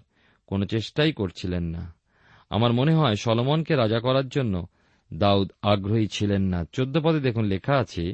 কোন 0.47 0.65
চেষ্টাই 0.65 1.13
করছিলেন 1.13 1.63
না। 1.63 1.95
আমার 2.49 2.73
মনে 2.73 2.93
হয় 2.93 3.15
সলমনকে 3.15 3.75
রাজা 3.75 3.99
করার 3.99 4.27
জন্য 4.27 4.67
দাউদ 5.13 5.51
আগ্রহী 5.61 6.07
ছিলেন 6.07 6.41
না। 6.41 6.65
চোদ্দ 6.71 6.99
পদে 6.99 7.19
দেখুন 7.19 7.45
লেখা 7.45 7.77
আছে, 7.77 8.13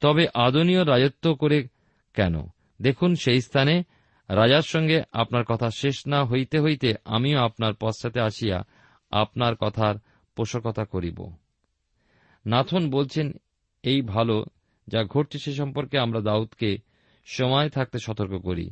তবে 0.00 0.26
আদনীয় 0.34 0.86
রাজত্ব 0.86 1.34
করে 1.34 1.68
কেন? 2.14 2.34
দেখুন 2.82 3.14
সেই 3.14 3.40
স্থানে, 3.40 3.82
রাজার 4.28 4.62
সঙ্গে 4.62 5.02
আপনার 5.12 5.44
কথা 5.44 5.70
শেষ 5.70 6.06
না 6.06 6.24
হইতে 6.24 6.60
হইতে 6.60 6.94
আমিও 7.04 7.38
আপনার 7.38 7.74
পশ্চাতে 7.74 8.20
আসিয়া 8.20 8.62
আপনার 9.10 9.56
কথার 9.56 9.94
পোষকতা 10.36 10.84
করিব। 10.84 11.34
নাথন 12.46 12.90
বলছেন, 12.90 13.32
এই 13.82 14.02
ভালো, 14.02 14.44
যা 14.88 15.04
ঘটছে 15.04 15.38
সে 15.38 15.52
সম্পর্কে 15.52 15.98
আমরা 15.98 16.20
দাউদকে 16.20 16.78
সময় 17.24 17.68
থাকতে 17.68 17.98
সতর্ক 17.98 18.34
করি। 18.38 18.70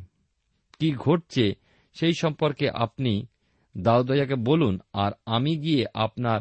কি 0.79 0.93
ঘটছে 0.93 1.55
সেই 1.95 2.15
সম্পর্কে 2.15 2.71
আপনি 2.71 3.27
দাউদ 3.79 4.11
রাজাকে 4.11 4.35
বলুন, 4.35 4.81
আর 4.93 5.13
আমি 5.27 5.57
গিয়ে 5.57 5.87
আপনার 5.95 6.41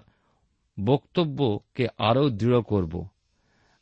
বক্তব্যকে 0.86 1.88
আরও 1.98 2.30
দৃঢ় 2.30 2.62
করব। 2.62 3.08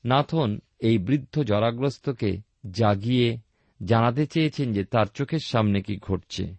নাথন 0.06 0.60
এই 0.80 0.98
বৃদ্ধ 0.98 1.44
জরাগ্রস্তকে 1.44 2.42
জাগিয়ে 2.72 3.38
জানাতে 3.84 4.26
চেয়েছেন 4.26 4.74
যে 4.74 4.84
তার 4.84 5.06
চোখের 5.08 5.40
সামনে 5.40 5.82
কি 5.82 5.98
ঘটছে। 5.98 6.56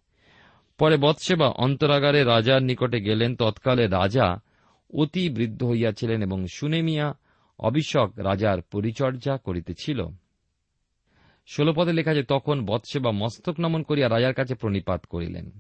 পরে 0.79 0.97
বৎসেবা 0.97 1.49
অন্তরাগারে 1.49 2.25
রাজার 2.25 2.63
নিকটে 2.63 3.01
গেলেন, 3.01 3.37
তৎকালে 3.37 3.87
রাজা 3.87 4.41
অতি 4.95 5.29
বৃদ্ধ 5.29 5.65
হইয়াছিলেন 5.65 6.23
এবং 6.23 6.47
সুনেমিয়া 6.47 7.15
অবিষক 7.59 8.13
রাজার 8.17 8.63
পরিচর্যা 8.63 9.37
করিতেছিল। 9.37 10.07
ষোলো 11.47 11.73
পদে 11.77 11.93
লেখা 11.93 12.15
যে, 12.15 12.23
তখন 12.23 12.65
বৎসেবা 12.65 13.11
মস্তক 13.11 13.55
নমন 13.61 13.83
করিয়া 13.83 14.09
রাজার 14.09 14.35
কাছে 14.35 14.55
প্রণিপাত 14.55 15.07
করিলেন। 15.07 15.51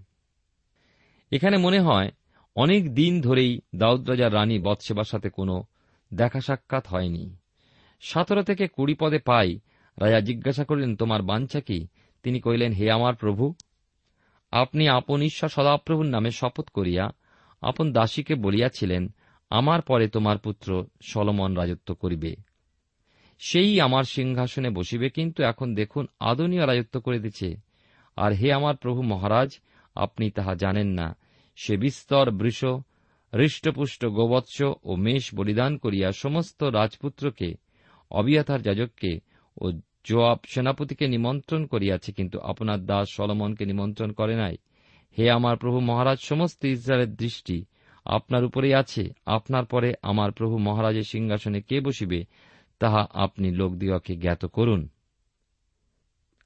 এখানে 1.32 1.56
মনে 1.56 1.80
হয়, 1.80 2.12
অনেক 2.56 2.94
দিন 2.94 3.20
ধরেই 3.20 3.60
দাউদ 3.76 4.10
রাজার 4.10 4.34
রানী 4.34 4.58
বৎসেবার 4.58 5.04
সাথে 5.04 5.30
কোনো 5.30 5.64
দেখা 6.14 6.40
সাক্ষাৎ 6.40 6.86
হয়নি। 6.86 7.36
সতেরো 8.00 8.42
থেকে 8.42 8.68
কুড়ি 8.68 8.94
পদে 8.94 9.18
পাই 9.18 9.60
রাজা 10.00 10.20
জিজ্ঞাসা 10.20 10.64
করিলেন, 10.64 10.96
তোমার 10.96 11.22
বাঞ্ছা 11.22 11.60
কি? 11.60 11.86
তিনি 12.22 12.40
কহিলেন, 12.40 12.72
হে 12.72 12.90
আমার 12.90 13.14
প্রভু, 13.14 13.54
আপনি 14.50 14.88
আপন 14.88 15.22
ঈশ্বর 15.22 15.48
সদাপ্রভুর 15.48 16.06
নামে 16.06 16.30
শপথ 16.30 16.68
করিয়া 16.68 17.10
আপন 17.62 17.92
দাসীকে 17.92 18.34
বলিয়াছিলেন 18.34 19.08
আমার 19.50 19.82
পরে 19.82 20.08
তোমার 20.08 20.38
পুত্র 20.38 20.84
সলমন 21.02 21.54
রাজত্ব 21.56 21.94
করিবে। 21.94 22.36
সেই 23.38 23.80
আমার 23.80 24.04
সিংহাসনে 24.04 24.70
বসিবে, 24.70 25.10
কিন্তু 25.10 25.42
এখন 25.42 25.74
দেখুন 25.74 26.06
আদনীয় 26.20 26.66
রাজত্ব 26.66 27.00
করিতেছে। 27.00 27.56
আর 28.16 28.32
হে 28.32 28.52
আমার 28.52 28.76
প্রভু 28.76 29.02
মহারাজ, 29.02 29.50
আপনি 29.94 30.30
তাহা 30.30 30.54
জানেন 30.54 30.88
না। 30.88 31.16
সে 31.56 31.76
বিস্তর 31.76 32.30
বৃষ, 32.30 32.64
হৃষ্টপুষ্ট 33.32 34.06
গোবৎস 34.06 34.62
ও 34.84 34.96
মেষ 34.96 35.34
বলিদান 35.34 35.76
করিয়া 35.76 36.12
সমস্ত 36.12 36.62
রাজপুত্রকে, 36.62 37.54
অবিয়াথার 38.10 38.62
যাজককে 38.62 39.20
ও 39.60 39.72
জোয়াব 40.04 40.38
সেনাপতিকে 40.48 41.08
নিমন্ত্রণ 41.08 41.66
করিয়াছে, 41.66 42.12
কিন্তু 42.12 42.40
আপনার 42.40 42.86
দাস 42.86 43.08
সলমনকে 43.12 43.64
নিমন্ত্রণ 43.64 44.12
করে 44.12 44.36
নাই। 44.36 44.56
হে 45.18 45.30
আমার 45.30 45.56
প্রভু 45.56 45.80
মহারাজ, 45.80 46.18
সমস্ত 46.22 46.64
ইসরায়েলের 46.64 47.16
দৃষ্টি 47.16 47.64
আপনার 48.04 48.44
উপরেই 48.44 48.74
আছে, 48.74 49.12
আপনার 49.26 49.64
পরে 49.64 49.94
আমার 50.02 50.32
প্রভু 50.32 50.58
মহারাজের 50.58 51.02
সিংহাসনে 51.02 51.60
কে 51.60 51.80
বসিবে, 51.80 52.24
তাহা 52.78 53.06
আপনি 53.12 53.50
লোকদিগকে 53.50 54.16
জ্ঞাত 54.16 54.46
করুন। 54.46 54.88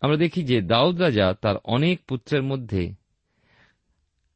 আমরা 0.00 0.16
দেখি 0.16 0.42
যে 0.42 0.60
দাউদ 0.60 1.00
রাজা 1.00 1.34
তার 1.34 1.56
অনেক 1.64 2.00
পুত্রের 2.08 2.42
মধ্যে 2.42 2.94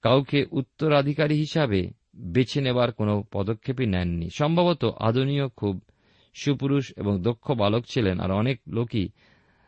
কাউকে 0.03 0.47
উত্তরাধিকারী 0.51 1.37
হিসাবে 1.37 1.91
বেছে 2.17 2.61
নেবার 2.61 2.93
কোনো 2.93 3.25
পদক্ষেপই 3.33 3.87
নেননি। 3.87 4.31
সম্ভবত 4.31 4.85
আদনীয় 4.85 5.49
খুব 5.49 5.83
সুপুরুষ 6.35 6.93
এবং 6.97 7.23
দক্ষ 7.23 7.51
বালক 7.51 7.85
ছিলেন, 7.87 8.21
আর 8.21 8.31
অনেক 8.31 8.61
লোকই 8.69 9.09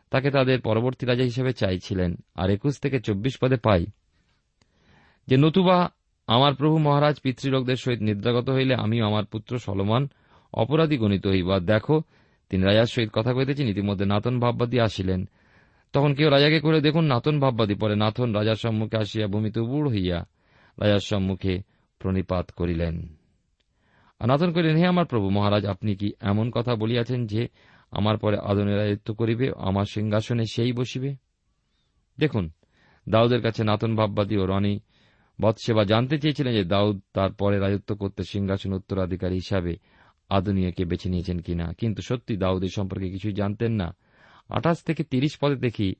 তাকে 0.09 0.31
তাদের 0.31 0.61
পরবর্তী 0.61 1.05
রাজা 1.05 1.23
হিসেবে 1.23 1.53
চাইছিলেন। 1.53 2.15
আর 2.35 2.49
একুশ 2.49 2.79
থেকে 2.79 2.99
চব্বিশ 2.99 3.37
পদে 3.41 3.55
পাই। 3.55 3.85
যে 5.27 5.37
নতুবা 5.37 5.91
আমার 6.31 6.53
প্রভু 6.55 6.77
মহারাজ 6.77 7.19
পিতৃলোকদের 7.19 7.75
সহিত 7.75 8.01
নিদ্রাগত 8.01 8.49
হইলে 8.49 8.75
আমিও 8.75 9.05
আমার 9.05 9.25
পুত্র 9.25 9.59
সলমান 9.59 10.07
অপরাধী 10.53 10.97
গণিত 10.97 11.27
হইবা। 11.27 11.59
দেখো, 11.59 12.01
তিনি 12.49 12.63
রাজার 12.63 12.85
সহিত 12.85 13.09
কথা 13.13 13.33
কইতেছেন, 13.33 13.67
ইতিমধ্যে 13.67 14.05
নাতন 14.05 14.39
ভাববাদী 14.39 14.79
আসিলেন। 14.79 15.29
তখন 15.93 16.13
কেউ 16.13 16.29
রাজাকে 16.29 16.59
করে 16.59 16.81
দেখুন 16.81 17.03
নাতন 17.03 17.39
ভাববাদী 17.39 17.75
পরে 17.75 17.95
নাথন 17.95 18.33
রাজার 18.33 18.55
সম্মুখে 18.55 18.97
আসিয়া 18.97 19.27
ভূমিতে 19.27 19.59
উবুড় 19.59 19.89
হইয়া 19.89 20.25
রাজার 20.81 20.99
সম্মুখে 20.99 21.61
প্রণিপাত 21.99 22.51
করিলেন। 22.51 23.15
নাথন 24.27 24.51
করিলেন 24.51 24.75
হে 24.75 24.87
আমার 24.87 25.05
প্রভু 25.05 25.29
মহারাজ, 25.29 25.65
আপনি 25.65 25.95
কি 25.95 26.13
এমন 26.21 26.51
কথা 26.51 26.75
বলিয়াছেন 26.75 27.27
যে 27.27 27.47
আমার 27.91 28.17
পরে 28.17 28.37
আদনের 28.37 28.77
রাজত্ব 28.77 29.13
করিবে, 29.13 29.51
আমার 29.57 29.85
সিংহাসনে 29.85 30.45
সেই 30.45 30.71
বসিবে? 30.71 31.15
দেখুন, 32.19 32.51
দাউদের 33.09 33.41
কাছে 33.41 33.63
নাতন 33.63 33.95
ভাববাদী 33.95 34.37
ও 34.37 34.45
রনি 34.45 34.79
বৎসেবা 35.41 35.83
জানতে 35.83 36.19
চেয়েছিলেন 36.19 36.53
যে 36.53 36.63
দাউদ 36.63 37.01
তার 37.13 37.31
পরে 37.31 37.59
রাজত্ব 37.59 37.95
করতে 37.95 38.23
সিংহাসন 38.23 38.73
উত্তরাধিকারী 38.73 39.33
হিসাবে 39.33 39.75
আদনীয়কে 40.29 40.85
বেছে 40.85 41.09
নিয়েছেন 41.09 41.39
কিনা। 41.39 41.73
কিন্তু 41.73 42.01
সত্যি 42.01 42.37
দাউদের 42.37 42.69
সম্পর্কে 42.75 43.09
কিছুই 43.09 43.33
জানতেন 43.33 43.71
না। 43.71 43.95
আঠাশ 44.49 44.83
থেকে 44.83 45.03
তিরিশ 45.03 45.37
পদে 45.41 45.55
দেখি 45.55 45.95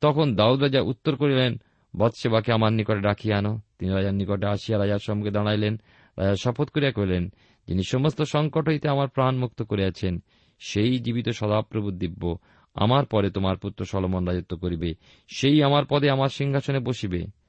তখন 0.00 0.36
দাউদ 0.36 0.62
রাজা 0.62 0.80
উত্তর 0.80 1.16
করিলেন, 1.16 1.60
বৎসেবাকে 1.96 2.52
আমার 2.52 2.72
নিকটে 2.72 3.00
রাখিয়া 3.00 3.38
আনো। 3.38 3.60
তিনি 3.78 3.92
রাজার 3.92 4.14
নিকটে 4.14 4.46
আসিয়া 4.46 4.78
রাজার 4.78 4.98
সম্মুখে 4.98 5.30
দাঁড়াইলেন। 5.30 5.80
রাজা 6.18 6.36
শপথ 6.36 6.70
করিয়া 6.70 6.92
কহিলেন, 6.92 7.32
যিনি 7.68 7.82
সমস্ত 7.82 8.22
সংকট 8.22 8.68
হইতে 8.68 8.88
আমার 8.88 9.08
প্রাণ 9.08 9.36
মুক্ত 9.36 9.62
করিয়াছেন, 9.62 10.22
সেই 10.58 10.98
জীবিত 10.98 11.28
সদাপ্রভু 11.28 11.90
দিব্য। 11.90 12.38
আমার 12.74 13.06
পরে 13.06 13.30
তোমার 13.30 13.56
পুত্র 13.56 13.84
সলমন 13.84 14.28
রাজত্ব 14.28 14.56
করিবে। 14.56 14.94
সেই 15.28 15.62
আমার 15.62 15.84
পদে 15.88 16.10
আমার 16.10 16.28
সিংহাসনে 16.28 16.80
বসিবে। 16.80 17.41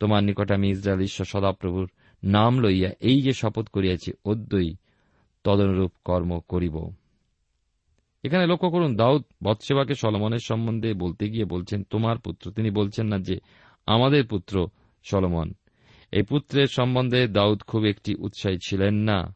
তোমার 0.00 0.24
নিকটে 0.24 0.54
আমি 0.54 0.70
ইসরায়েল 0.70 1.00
ঈশ্বর 1.00 1.26
সদাপ্রভুর 1.26 1.90
নাম 2.24 2.60
লইয়া 2.60 2.90
এই 3.00 3.22
যে 3.22 3.32
শপথ 3.32 3.68
করিয়াছি 3.68 4.12
অদ্যই 4.24 4.76
তদনুরূপ 5.44 5.92
কর্ম 6.04 6.40
করিব। 6.48 6.90
এখানে 8.24 8.46
লক্ষ্য 8.46 8.70
করুন, 8.70 8.96
দাউদ 8.96 9.22
বৎসেবাকে 9.42 9.94
সলমনের 9.94 10.38
সম্বন্ধে 10.38 10.94
বলতে 10.94 11.30
গিয়ে 11.30 11.44
বলছেন, 11.44 11.82
তোমার 11.82 12.18
পুত্র। 12.18 12.50
তিনি 12.50 12.70
বলছেন 12.70 13.06
না 13.06 13.18
যে, 13.18 13.40
আমাদের 13.86 14.26
পুত্র 14.26 14.68
সলমন। 15.04 15.54
এই 16.12 16.22
পুত্রের 16.22 16.66
সম্বন্ধে 16.66 17.28
দাউদ 17.28 17.62
খুব 17.62 17.84
একটি 17.84 18.14
উৎসাহী 18.14 18.58
ছিলেন 18.66 18.94
না। 18.94 19.34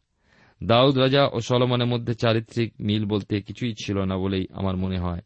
দাউদ 0.64 0.98
রাজা 0.98 1.28
ও 1.32 1.40
সলমনের 1.40 1.86
মধ্যে 1.86 2.14
চারিত্রিক 2.14 2.74
মিল 2.80 3.04
বলতে 3.04 3.40
কিছুই 3.40 3.74
ছিল 3.84 4.04
না 4.04 4.16
বলেই 4.16 4.46
আমার 4.52 4.76
মনে 4.76 4.98
হয়। 4.98 5.20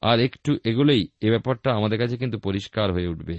আর 0.00 0.20
একটু 0.20 0.56
এগুলোই 0.64 1.08
এ 1.20 1.28
ব্যাপারটা 1.28 1.74
আমাদের 1.74 1.98
কাছে 1.98 2.16
কিন্তু 2.16 2.38
পরিষ্কার 2.38 2.92
হয়ে 2.92 3.06
উঠবে। 3.06 3.38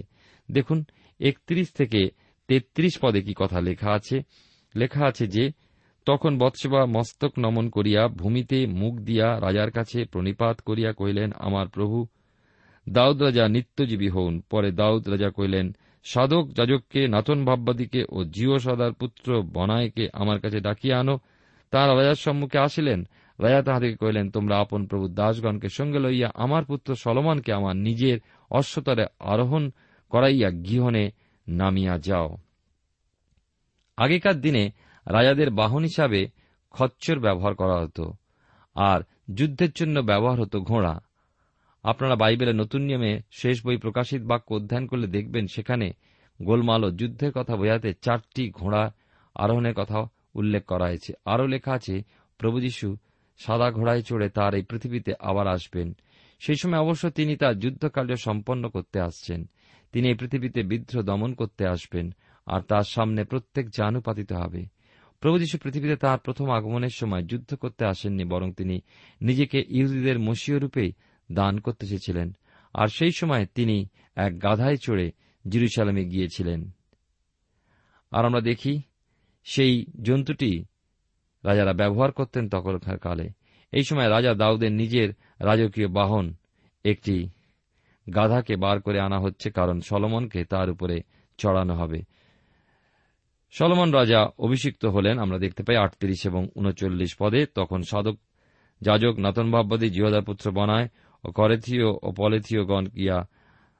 দেখুন 0.52 0.86
একত্রিশ 1.20 1.72
থেকে 1.72 2.10
তেত্রিশ 2.48 3.00
পদে 3.02 3.22
কি 3.22 3.34
কথা 3.38 3.62
লেখা 3.62 3.92
আছে? 3.92 4.22
লেখা 4.76 5.06
আছে 5.06 5.28
যে, 5.28 5.52
তখন 6.06 6.38
বৎসেবা 6.38 6.86
মস্তক 6.86 7.32
নমন 7.40 7.70
করিয়া 7.70 8.08
ভূমিতে 8.08 8.66
মুখ 8.66 8.96
দিয়া 8.96 9.40
রাজার 9.40 9.72
কাছে 9.72 10.06
প্রণিপাত 10.06 10.62
করিয়া 10.62 10.94
কহিলেন, 10.94 11.32
আমার 11.36 11.68
প্রভু, 11.68 12.08
দাউদ 12.90 13.24
রাজা 13.24 13.48
নিত্যজীবী 13.48 14.10
হউন। 14.10 14.42
পরে 14.50 14.72
দাউদ 14.72 15.10
রাজা 15.10 15.30
কহিলেন, 15.30 15.76
সাধক 16.04 16.50
যাজককে 16.56 17.08
নাতন 17.08 17.46
ভাববাদীকে 17.46 18.06
ও 18.10 18.24
জিও 18.24 18.60
সদার 18.60 18.94
পুত্র 18.94 19.42
বনায়কে 19.42 20.10
আমার 20.14 20.40
কাছে 20.40 20.60
ডাকিয়া 20.60 21.00
আনো। 21.00 21.20
তাহারা 21.72 21.96
রাজার 21.96 22.16
সম্মুখে 22.16 22.58
আসিলেন। 22.58 23.08
রাজা 23.40 23.62
তাহাদেরকে 23.62 23.96
কহিলেন, 23.96 24.32
তোমরা 24.32 24.60
আপন 24.60 24.86
প্রভু 24.88 25.08
দাসগণকে 25.08 25.70
সঙ্গে 25.70 26.00
লইয়া 26.00 26.32
আমার 26.36 26.66
পুত্র 26.66 26.96
সলমানকে 26.96 27.54
আমার 27.54 27.76
নিজের 27.76 28.20
অশ্বতরে 28.52 29.06
আরোহণ 29.20 29.72
করাইয়া 30.10 30.50
গৃহণে 30.52 31.12
নামিয়া 31.48 31.96
যাও। 32.00 32.38
আগেকার 33.98 34.41
দিনে 34.41 34.63
রাজাদের 35.06 35.50
বাহন 35.50 35.84
হিসাবে 35.84 36.22
খচ্চর 36.74 37.20
ব্যবহার 37.20 37.56
করা 37.56 37.78
হতো, 37.82 38.13
আর 38.76 39.00
যুদ্ধের 39.34 39.72
জন্য 39.76 40.00
ব্যবহার 40.00 40.41
হতো 40.41 40.58
ঘোড়া। 40.62 41.00
আপনারা 41.84 42.15
বাইবেলের 42.15 42.56
নতুন 42.56 42.82
নিয়মে 42.82 43.20
শেষ 43.32 43.65
বই 43.65 43.78
প্রকাশিত 43.78 44.22
বাক্য 44.22 44.54
অধ্যয়ন 44.54 44.86
করলে 44.88 45.08
দেখবেন 45.08 45.48
সেখানে 45.48 45.93
গোলমাল 46.39 46.84
ও 46.84 46.89
যুদ্ধের 46.91 47.32
কথা 47.32 47.56
বোঝাতে 47.56 47.93
চারটি 47.93 48.52
ঘোড়া 48.52 48.84
আরোহণের 49.36 49.74
কথা 49.74 50.08
উল্লেখ 50.36 50.63
করা 50.65 50.86
হয়েছে। 50.86 51.13
আরও 51.26 51.48
লেখা 51.48 51.72
আছে, 51.74 52.04
প্রভু 52.38 52.60
যীশু 52.60 52.98
সাদা 53.38 53.72
ঘোড়ায় 53.72 54.02
চড়ে 54.02 54.30
তার 54.30 54.54
এই 54.54 54.63
পৃথিবীতে 54.63 55.12
আবার 55.20 55.48
আসবেন। 55.48 55.96
সেই 56.39 56.56
সময় 56.56 56.80
অবশ্য 56.80 57.10
তিনি 57.10 57.36
তার 57.36 57.60
যুদ্ধকার্য 57.60 58.15
সম্পন্ন 58.15 58.70
করতে 58.70 59.00
আসছেন। 59.00 59.50
তিনি 59.91 60.08
এই 60.08 60.13
পৃথিবীতে 60.13 60.63
বিদ্রোহ 60.63 61.04
দমন 61.04 61.34
করতে 61.34 61.67
আসবেন, 61.67 62.15
আর 62.45 62.62
তার 62.62 62.84
সামনে 62.84 63.23
প্রত্যেক 63.23 63.69
জানুপাতিত 63.69 64.34
হবে। 64.34 64.65
প্রভু 65.19 65.39
যীশু 65.39 65.58
পৃথিবীতে 65.58 65.95
তার 65.95 66.19
প্রথম 66.19 66.52
আগমনের 66.52 66.93
সময় 66.95 67.23
যুদ্ধ 67.23 67.56
করতে 67.56 67.86
আসেননি, 67.86 68.23
বরং 68.23 68.54
তিনি 68.54 68.82
নিজেকে 69.21 69.65
ইহুদিদের 69.69 70.19
মসীয় 70.19 70.60
রূপে 70.60 70.91
দান 71.32 71.60
করতে 71.60 71.88
চেয়েছিলেন 71.88 72.38
আর 72.73 72.88
সেই 72.88 73.12
সময় 73.12 73.45
তিনি 73.56 73.88
এক 74.15 74.43
গাধায় 74.43 74.76
চড়ে 74.76 75.12
জিরুসালামে 75.47 76.06
গিয়েছিলেন। 76.06 76.71
আর 78.12 78.26
আমরা 78.26 78.41
দেখি, 78.41 78.82
সেই 79.43 79.86
জন্তুটি 80.02 80.65
রাজারা 81.45 81.73
ব্যবহার 81.73 82.12
করতেন 82.12 82.50
তখনকার 82.50 83.00
কালে। 83.00 83.30
এই 83.71 83.84
সময় 83.84 84.10
রাজা 84.10 84.34
দাউদের 84.34 84.71
নিজের 84.71 85.13
রাজকীয় 85.39 85.88
বাহন 85.88 86.34
একটি 86.84 87.30
গাধাকে 88.15 88.56
বার 88.56 88.82
করে 88.82 89.00
আনা 89.00 89.20
হচ্ছে 89.20 89.50
কারণ 89.50 89.82
সলমনকে 89.82 90.46
তার 90.46 90.70
উপরে 90.70 91.02
চড়ানো 91.38 91.76
হবে। 91.76 92.02
সলমন 93.52 93.91
রাজা 93.91 94.30
অভিষিক্ত 94.38 94.86
হলেন, 94.86 95.20
আমরা 95.20 95.38
দেখতে 95.38 95.63
পাই 95.63 95.76
আটত্রিশ 95.76 96.26
এবং 96.26 96.48
উনচল্লিশ 96.56 97.15
পদে। 97.20 97.46
তখন 97.56 97.82
সাধক 97.82 98.15
যাজক 98.82 99.20
নাতন 99.20 99.52
ভাববাদী 99.52 99.89
জিহদার 99.89 100.24
পুত্র 100.24 100.52
বনায় 100.52 100.88
ও 101.24 101.32
করেথীয় 101.32 101.86
ও 101.86 102.12
পলেথীয়গণ 102.17 102.86
গিয়া 102.86 103.28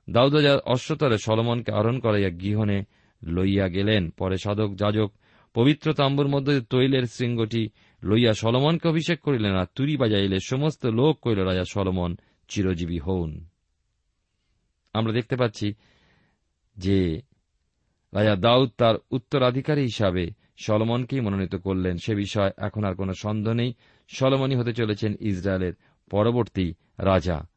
দাউদাজার 0.10 0.60
অশ্বতরে 0.60 1.18
সলমনকে 1.18 1.72
আরোহণ 1.72 2.00
করাইয়া 2.00 2.30
গৃহণে 2.30 2.84
লইয়া 3.28 3.68
গেলেন। 3.68 4.10
পরে 4.10 4.38
সাধক 4.38 4.76
যাজক 4.76 5.12
পবিত্র 5.54 5.94
তাম্বুর 5.94 6.28
মধ্যে 6.28 6.62
তৈলের 6.62 7.06
শৃঙ্গটি 7.06 7.70
লইয়া 8.04 8.34
সলমনকে 8.34 8.88
অভিষেক 8.88 9.22
করিলেন 9.22 9.56
আর 9.56 9.66
তুরি 9.76 9.98
বাজাইলে 9.98 10.38
সমস্ত 10.40 10.86
লোক 10.86 11.20
কইল, 11.22 11.40
রাজা 11.40 11.64
সলমন 11.72 12.16
চিরজীবী 12.48 13.00
হউন। 13.00 13.48
আমরা 14.98 15.14
দেখতে 15.14 15.36
পাচ্ছি 15.36 15.74
যে 16.78 17.22
রাজা 18.14 18.36
দাউদ 18.36 18.70
তার 18.78 18.96
উত্তরাধিকারী 19.12 19.82
হিসাবে 19.82 20.30
সলমনকেই 20.58 21.20
মনোনীত 21.20 21.56
করলেন। 21.56 21.98
সে 21.98 22.16
বিষয়ে 22.16 22.52
এখন 22.58 22.84
আর 22.84 22.96
কোন 22.96 23.14
সন্দেহ 23.14 23.54
নেই। 23.54 23.74
সলমনই 24.08 24.56
হতে 24.56 24.74
চলেছেন 24.74 25.14
ইসরায়েলের 25.20 25.74
পরবর্তী 26.12 26.74
রাজা। 27.00 27.48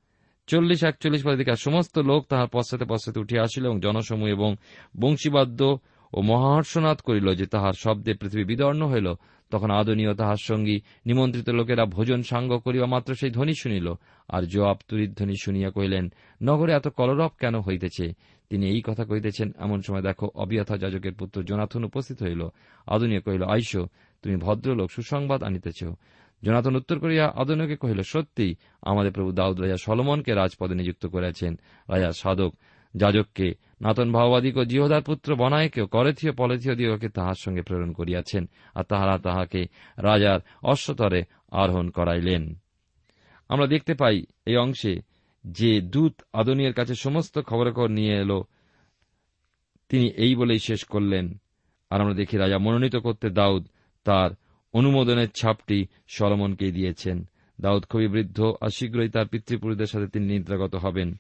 চল্লিশ 0.47 0.85
একচল্লিশ 0.85 1.27
পদের 1.27 1.57
সমস্ত 1.57 1.99
লোক 1.99 2.27
তাহার 2.29 2.49
পশ্চাতে 2.53 2.85
পশ্চাতে 2.85 3.21
উঠিয়া 3.21 3.43
আসিল 3.43 3.67
এবং 3.67 3.81
জনসমূহ 3.81 4.29
এবং 4.29 4.57
বংশীবাদ্য 5.01 5.79
ও 6.13 6.23
মহাহর্ষনাদ 6.23 6.99
করিল 6.99 7.35
যে 7.35 7.47
তাহার 7.47 7.73
শব্দে 7.73 8.15
পৃথিবী 8.15 8.45
বিদর্ণ 8.45 8.87
হইল। 8.87 9.15
তখন 9.51 9.71
আদনীয় 9.71 10.15
তাহার 10.15 10.37
সঙ্গী 10.41 10.81
নিমন্ত্রিত 11.07 11.49
লোকেরা 11.49 11.85
ভোজন 11.85 12.23
সাঙ্গ 12.23 12.59
করিবা 12.59 12.87
মাত্র 12.87 13.15
সেই 13.15 13.31
ধ্বনি 13.31 13.55
শুনিল, 13.55 13.93
আর 14.29 14.43
জোয়াব 14.43 14.77
তুরির 14.89 15.15
ধ্বনি 15.15 15.35
শুনিয়া 15.43 15.71
কহিলেন, 15.71 16.13
নগরে 16.43 16.73
এত 16.73 16.89
কলরব 16.89 17.31
কেন 17.41 17.61
হইতেছে? 17.61 18.15
তিনি 18.51 18.69
এই 18.69 18.83
কথা 18.87 19.05
কহিতেছেন, 19.05 19.53
এমন 19.59 19.83
সময় 19.83 20.03
দেখো, 20.03 20.31
অবিয়থা 20.35 20.77
যাজকের 20.77 21.15
পুত্র 21.15 21.43
জোনাথন 21.43 21.85
উপস্থিত 21.85 22.23
হইল। 22.23 22.49
আদনীয় 22.87 23.21
কহিল, 23.21 23.43
আইস, 23.43 23.77
তুমি 24.23 24.37
ভদ্রলোক, 24.37 24.91
সুসংবাদ 24.91 25.43
আনিতেছ। 25.43 25.85
জোনাথন 26.43 26.77
উত্তর 26.77 26.99
করিয়া 26.99 27.33
আদনীয়কে 27.37 27.77
কহিল 27.77 28.03
সত্যি 28.03 28.57
আমাদের 28.83 29.13
প্রভু 29.13 29.33
দাউদ 29.33 29.61
রাজা 29.61 29.77
সলমনকে 29.77 30.35
রাজপদে 30.35 30.75
নিযুক্ত 30.75 31.07
করেছেন। 31.07 31.59
রাজা 31.89 32.13
সাধক 32.13 32.55
যাজককে 32.95 33.55
নাতন 33.81 34.13
ভাওবাদিক 34.13 34.57
ও 34.57 34.65
জিহদার 34.65 35.03
পুত্র 35.03 35.37
বনায়কেও 35.37 35.87
করেথীয় 35.87 36.33
পলেথীয় 36.33 36.75
দিগকে 36.75 37.09
তাহার 37.09 37.39
সঙ্গে 37.39 37.63
প্রেরণ 37.63 37.93
করিয়াছেন, 37.93 38.51
আর 38.75 38.85
তাহারা 38.85 39.19
তাহাকে 39.19 39.61
রাজার 39.99 40.41
অশ্বতরে 40.63 41.25
আরোহণ 41.51 41.91
করাইলেন। 41.91 42.55
আমরা 43.49 43.67
দেখতে 43.67 43.95
পাই 43.95 44.27
এই 44.47 44.57
অংশে 44.57 45.01
যে 45.45 45.81
দূত 45.81 46.23
আদনীয়ের 46.33 46.75
কাছে 46.75 46.95
সমস্ত 46.95 47.39
খবরাখবর 47.39 47.91
নিয়ে 47.91 48.15
এল, 48.15 48.43
তিনি 49.89 50.07
এই 50.17 50.35
বলেই 50.35 50.59
শেষ 50.59 50.85
করলেন, 50.85 51.39
আর 51.91 52.01
আমরা 52.01 52.15
দেখি 52.15 52.37
রাজা 52.37 52.59
মনোনীত 52.59 52.97
করতে 52.97 53.31
দাউদ 53.31 53.67
তার 54.05 54.31
অনুমোদনের 54.75 55.29
ছাপটি 55.29 55.87
সলমনকে 56.09 56.71
দিয়েছেন। 56.71 57.29
দাউদ 57.61 57.85
খুবই 57.85 58.07
বৃদ্ধ, 58.07 58.53
আর 58.61 58.71
শীঘ্রই 58.71 59.09
তার 59.09 59.27
পিতৃপুরুষদের 59.27 59.87
সাথে 59.87 60.07
তিনি 60.07 60.27
নিদ্রাগত 60.27 60.75
হবেন, 60.75 61.15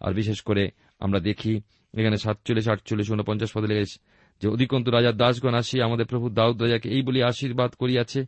আর 0.00 0.12
বিশেষ 0.14 0.40
করে 0.40 0.70
আমরা 1.02 1.20
দেখি, 1.20 1.60
এখানে 1.94 2.16
সাতচল্লিশ, 2.16 2.68
আটচল্লিশ, 2.68 3.10
উনপঞ্চাশ 3.10 3.52
পদে 3.52 3.66
লেগেছে 3.66 3.98
যে 4.42 4.48
অধিকন্তু 4.48 4.90
রাজার 4.90 5.16
দাসগণ 5.16 5.54
আসি, 5.54 5.82
আমাদের 5.82 6.06
প্রভু 6.06 6.28
দাউদ 6.28 6.62
রাজাকে 6.62 6.88
এই 6.88 7.02
বলি 7.02 7.22
আশীর্বাদ 7.22 7.70
করিয়াছে। 7.74 8.26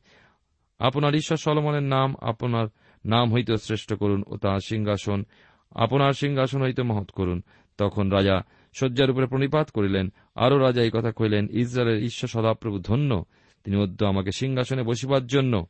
আপনার 0.78 1.14
ঈশ্বর 1.14 1.36
সলমনের 1.36 1.82
নাম, 1.82 2.14
আপনার 2.20 2.66
নাম 3.04 3.34
হইতে 3.34 3.56
শ্রেষ্ঠ 3.56 3.94
করুন 3.94 4.22
ও 4.26 4.36
তাহার 4.36 4.60
সিংহাসন, 4.60 5.24
আপনার 5.70 6.12
সিংহাসন 6.12 6.62
হইতে 6.62 6.82
মহৎ 6.82 7.10
করুন। 7.10 7.42
তখন 7.78 8.10
রাজা 8.10 8.42
শয্যার 8.74 9.10
উপরে 9.10 9.26
প্রণিপাত 9.26 9.70
করিলেন, 9.70 10.12
আরও 10.34 10.58
রাজা 10.58 10.82
এই 10.82 10.90
কথা 10.92 11.12
কহিলেন, 11.12 11.48
ইসরায়েলের 11.50 12.04
ঈশ্বর 12.04 12.28
সদাপ্রভু 12.28 12.78
ধন্য, 12.78 13.24
তিনি 13.64 13.76
অদ্য 13.76 14.04
আমাকে 14.04 14.30
সিংহাসনে 14.32 14.82
বসিবার 14.82 15.26
জন্য 15.26 15.66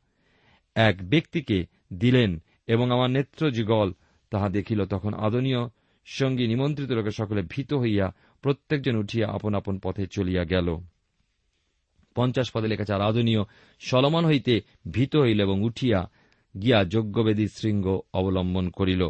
এক 0.75 0.97
ব্যক্তিকে 1.09 1.67
দিলেন 1.93 2.43
এবং 2.67 2.91
আমার 2.91 3.11
নেত্র 3.11 3.51
যুগল 3.51 3.93
তাহা 4.31 4.49
দেখিল। 4.49 4.85
তখন 4.85 5.15
আদনীয় 5.15 5.69
সঙ্গী 6.05 6.47
নিমন্ত্রিত 6.47 6.91
লোকের 6.91 7.11
সকলে 7.11 7.43
ভীত 7.43 7.75
হইয়া 7.75 8.15
প্রত্যেকজন 8.43 8.97
উঠিয়া 8.97 9.29
আপন 9.31 9.55
আপন 9.55 9.79
পথে 9.79 10.07
চলিয়া 10.07 10.45
গেল। 10.45 10.79
পঞ্চাশ 12.15 12.51
পদে 12.51 12.69
লেখা 12.69 12.95
আর 12.95 13.01
আদনীয় 13.01 13.41
সলমন 13.81 14.27
হইতে 14.27 14.61
ভীত 14.91 15.17
হইল 15.17 15.41
এবং 15.41 15.63
উঠিয়া 15.63 16.11
গিয়া 16.63 16.85
যজ্ঞবেদী 16.85 17.47
শৃঙ্গ 17.49 18.01
অবলম্বন 18.15 18.71
করিল। 18.71 19.09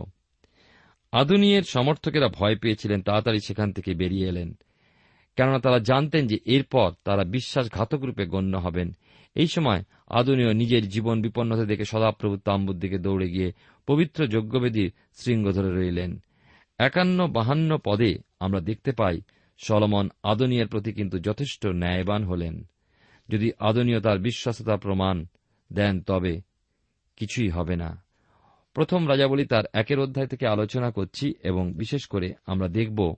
আদুনিয়ের 1.13 1.63
সমর্থকেরা 1.63 2.29
ভয় 2.29 2.57
পেয়েছিলেন, 2.57 3.03
তাড়াতাড়ি 3.03 3.41
সেখান 3.47 3.73
থেকে 3.73 3.95
বেরিয়ে 3.95 4.29
এলেন। 4.29 4.55
কেননা 5.37 5.59
তারা 5.59 5.79
জানতেন 5.79 6.27
যে 6.27 6.39
এরপর 6.45 6.93
তারা 7.05 7.25
বিশ্বাসঘাতক 7.25 8.03
রূপে 8.03 8.27
গণ্য 8.27 8.57
হবেন। 8.57 8.93
এই 9.35 9.47
সময় 9.47 9.85
আদনীয় 10.09 10.55
নিজের 10.55 10.89
জীবন 10.89 11.23
বিপন্নতা 11.23 11.65
দেখে 11.65 11.85
সদাপ্রভু 11.85 12.37
তাম্বুর 12.37 12.79
দিকে 12.79 12.99
দৌড়ে 12.99 13.29
গিয়ে 13.29 13.53
পবিত্র 13.87 14.27
যজ্ঞবেদীর 14.27 14.93
শৃঙ্গ 15.15 15.51
ধরে 15.51 15.81
রইলেন। 15.81 16.23
একান্ন 16.79 17.27
বাহান্ন 17.27 17.79
পদে 17.85 18.19
আমরা 18.41 18.61
দেখতে 18.61 18.93
পাই 18.93 19.21
সলমন 19.59 20.11
আদনীয়ের 20.23 20.69
প্রতি 20.69 20.93
কিন্তু 20.93 21.19
যথেষ্ট 21.19 21.67
ন্যায়বান 21.67 22.25
হলেন। 22.25 22.65
যদি 23.29 23.53
আদনীয় 23.59 24.01
তার 24.01 24.19
বিশ্বাসতা 24.19 24.77
প্রমাণ 24.77 25.27
দেন, 25.73 26.01
তবে 26.01 26.41
কিছুই 27.17 27.49
হবে 27.49 27.77
না। 27.77 28.05
প্রথম 28.75 29.09
রাজাবলী 29.09 29.47
তার 29.47 29.65
একের 29.73 29.99
অধ্যায় 29.99 30.27
থেকে 30.27 30.47
আলোচনা 30.47 30.91
করছি 30.91 31.35
এবং 31.43 31.73
বিশেষ 31.73 32.07
করে 32.07 32.35
আমরা 32.47 32.69
দেখব 32.69 33.15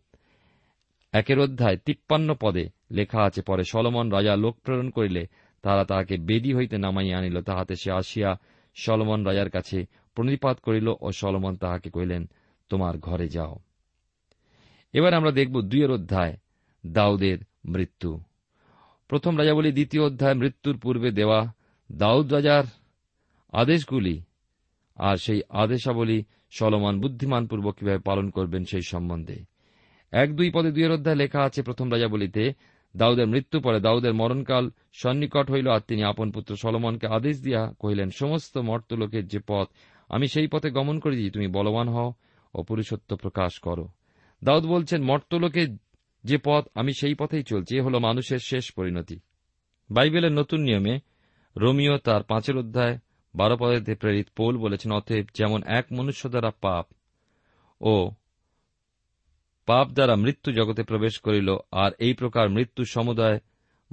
একের 1.13 1.39
অধ্যায় 1.39 1.77
তিপ্পান্ন 1.77 2.35
পদে 2.35 2.69
লেখা 2.91 3.23
আছে, 3.23 3.43
পরে 3.43 3.65
সলমন 3.65 4.11
রাজা 4.11 4.37
লোক 4.37 4.59
প্রেরণ 4.59 4.91
করিলে 4.91 5.27
তারা 5.63 5.85
তাহাকে 5.85 6.17
বেদি 6.17 6.55
হইতে 6.55 6.79
নামাইয়া 6.79 7.19
আনিল। 7.19 7.41
তাহাতে 7.41 7.75
সে 7.77 7.91
আসিয়া 7.91 8.39
সলমন 8.75 9.25
রাজার 9.25 9.51
কাছে 9.51 9.87
প্রণিপাত 10.15 10.61
করিল 10.61 10.89
ও 11.01 11.13
সলমন 11.13 11.57
তাহাকে 11.57 11.91
কহিলেন 11.91 12.29
তোমার 12.69 12.99
ঘরে 12.99 13.29
যাও। 13.29 13.59
এবার 14.93 15.15
আমরা 15.15 15.31
দেখব 15.31 15.61
দুইয়ের 15.61 15.91
অধ্যায়, 15.91 16.37
দাউদের 16.87 17.39
মৃত্যু। 17.65 18.21
প্রথম 19.09 19.39
রাজাবলী 19.39 19.73
দ্বিতীয় 19.73 20.03
অধ্যায়, 20.03 20.35
মৃত্যুর 20.35 20.79
পূর্বে 20.79 21.11
দেওয়া 21.11 21.53
দাউদ 21.93 22.33
রাজার 22.33 22.65
আদেশগুলি। 23.53 24.23
আর 24.97 25.17
সেই 25.17 25.43
আদেশাবলী 25.51 26.25
সলমান 26.51 26.81
বুদ্ধিমান 26.81 27.01
বুদ্ধিমানপূর্বক 27.01 27.77
কীভাবে 27.79 27.99
পালন 27.99 28.31
করবেন 28.31 28.65
সেই 28.65 28.83
সম্বন্ধে। 28.83 29.45
এক 30.13 30.37
দুই 30.37 30.51
পদে 30.51 30.73
দুইয়ের 30.73 30.93
অধ্যায় 30.93 31.17
লেখা 31.17 31.41
আছে, 31.43 31.63
প্রথম 31.63 31.93
রাজাবলীতে 31.93 32.53
দাউদের 32.97 33.27
মৃত্যু 33.27 33.61
পরে 33.61 33.81
দাউদের 33.81 34.15
মরণকাল 34.15 34.71
সন্নিকট 34.93 35.51
হইল, 35.51 35.69
আর 35.69 35.81
তিনি 35.81 36.03
আপন 36.03 36.31
পুত্র 36.31 36.57
সলমনকে 36.57 37.07
আদেশ 37.07 37.41
দিয়া 37.41 37.75
কহিলেন, 37.79 38.11
সমস্ত 38.11 38.59
মর্তলোকের 38.59 39.27
যে 39.27 39.39
পথ 39.47 39.69
আমি 40.09 40.29
সেই 40.29 40.47
পথে 40.47 40.71
গমন 40.71 40.99
করেছি 40.99 41.31
তুমি 41.31 41.47
বলবান 41.47 41.89
হও 41.89 42.13
ও 42.57 42.63
পুরুষত্ব 42.63 43.11
প্রকাশ 43.17 43.53
করো। 43.59 43.87
দাউদ 44.43 44.65
বলছেন 44.67 45.01
মর্তলোকের 45.03 45.69
যে 46.25 46.39
পথ, 46.45 46.65
আমি 46.75 46.93
সেই 47.01 47.15
পথেই 47.15 47.43
চলছি, 47.43 47.73
এ 47.77 47.81
হল 47.81 47.95
মানুষের 47.99 48.39
শেষ 48.39 48.65
পরিণতি। 48.73 49.17
বাইবেলের 49.91 50.33
নতুন 50.33 50.61
নিয়মে 50.61 50.95
রোমিও 51.57 51.95
তার 51.99 52.23
পাঁচের 52.23 52.57
অধ্যায় 52.57 52.99
বারো 53.35 53.57
পদেতে 53.57 53.95
প্রেরিত 53.95 54.29
পোল 54.37 54.55
বলেছেন, 54.59 54.93
অতএব 54.93 55.27
যেমন 55.35 55.61
এক 55.67 55.87
মনুষ্য 55.93 56.29
দ্বারা 56.29 56.51
পাপ 56.61 56.87
ও 57.81 58.11
পাপ 59.67 59.87
দ্বারা 59.89 60.15
মৃত্যু 60.17 60.53
জগতে 60.53 60.83
প্রবেশ 60.83 61.15
করিল, 61.19 61.49
আর 61.73 61.91
এই 61.99 62.15
প্রকার 62.15 62.51
মৃত্যু 62.51 62.83
সমুদায় 62.85 63.39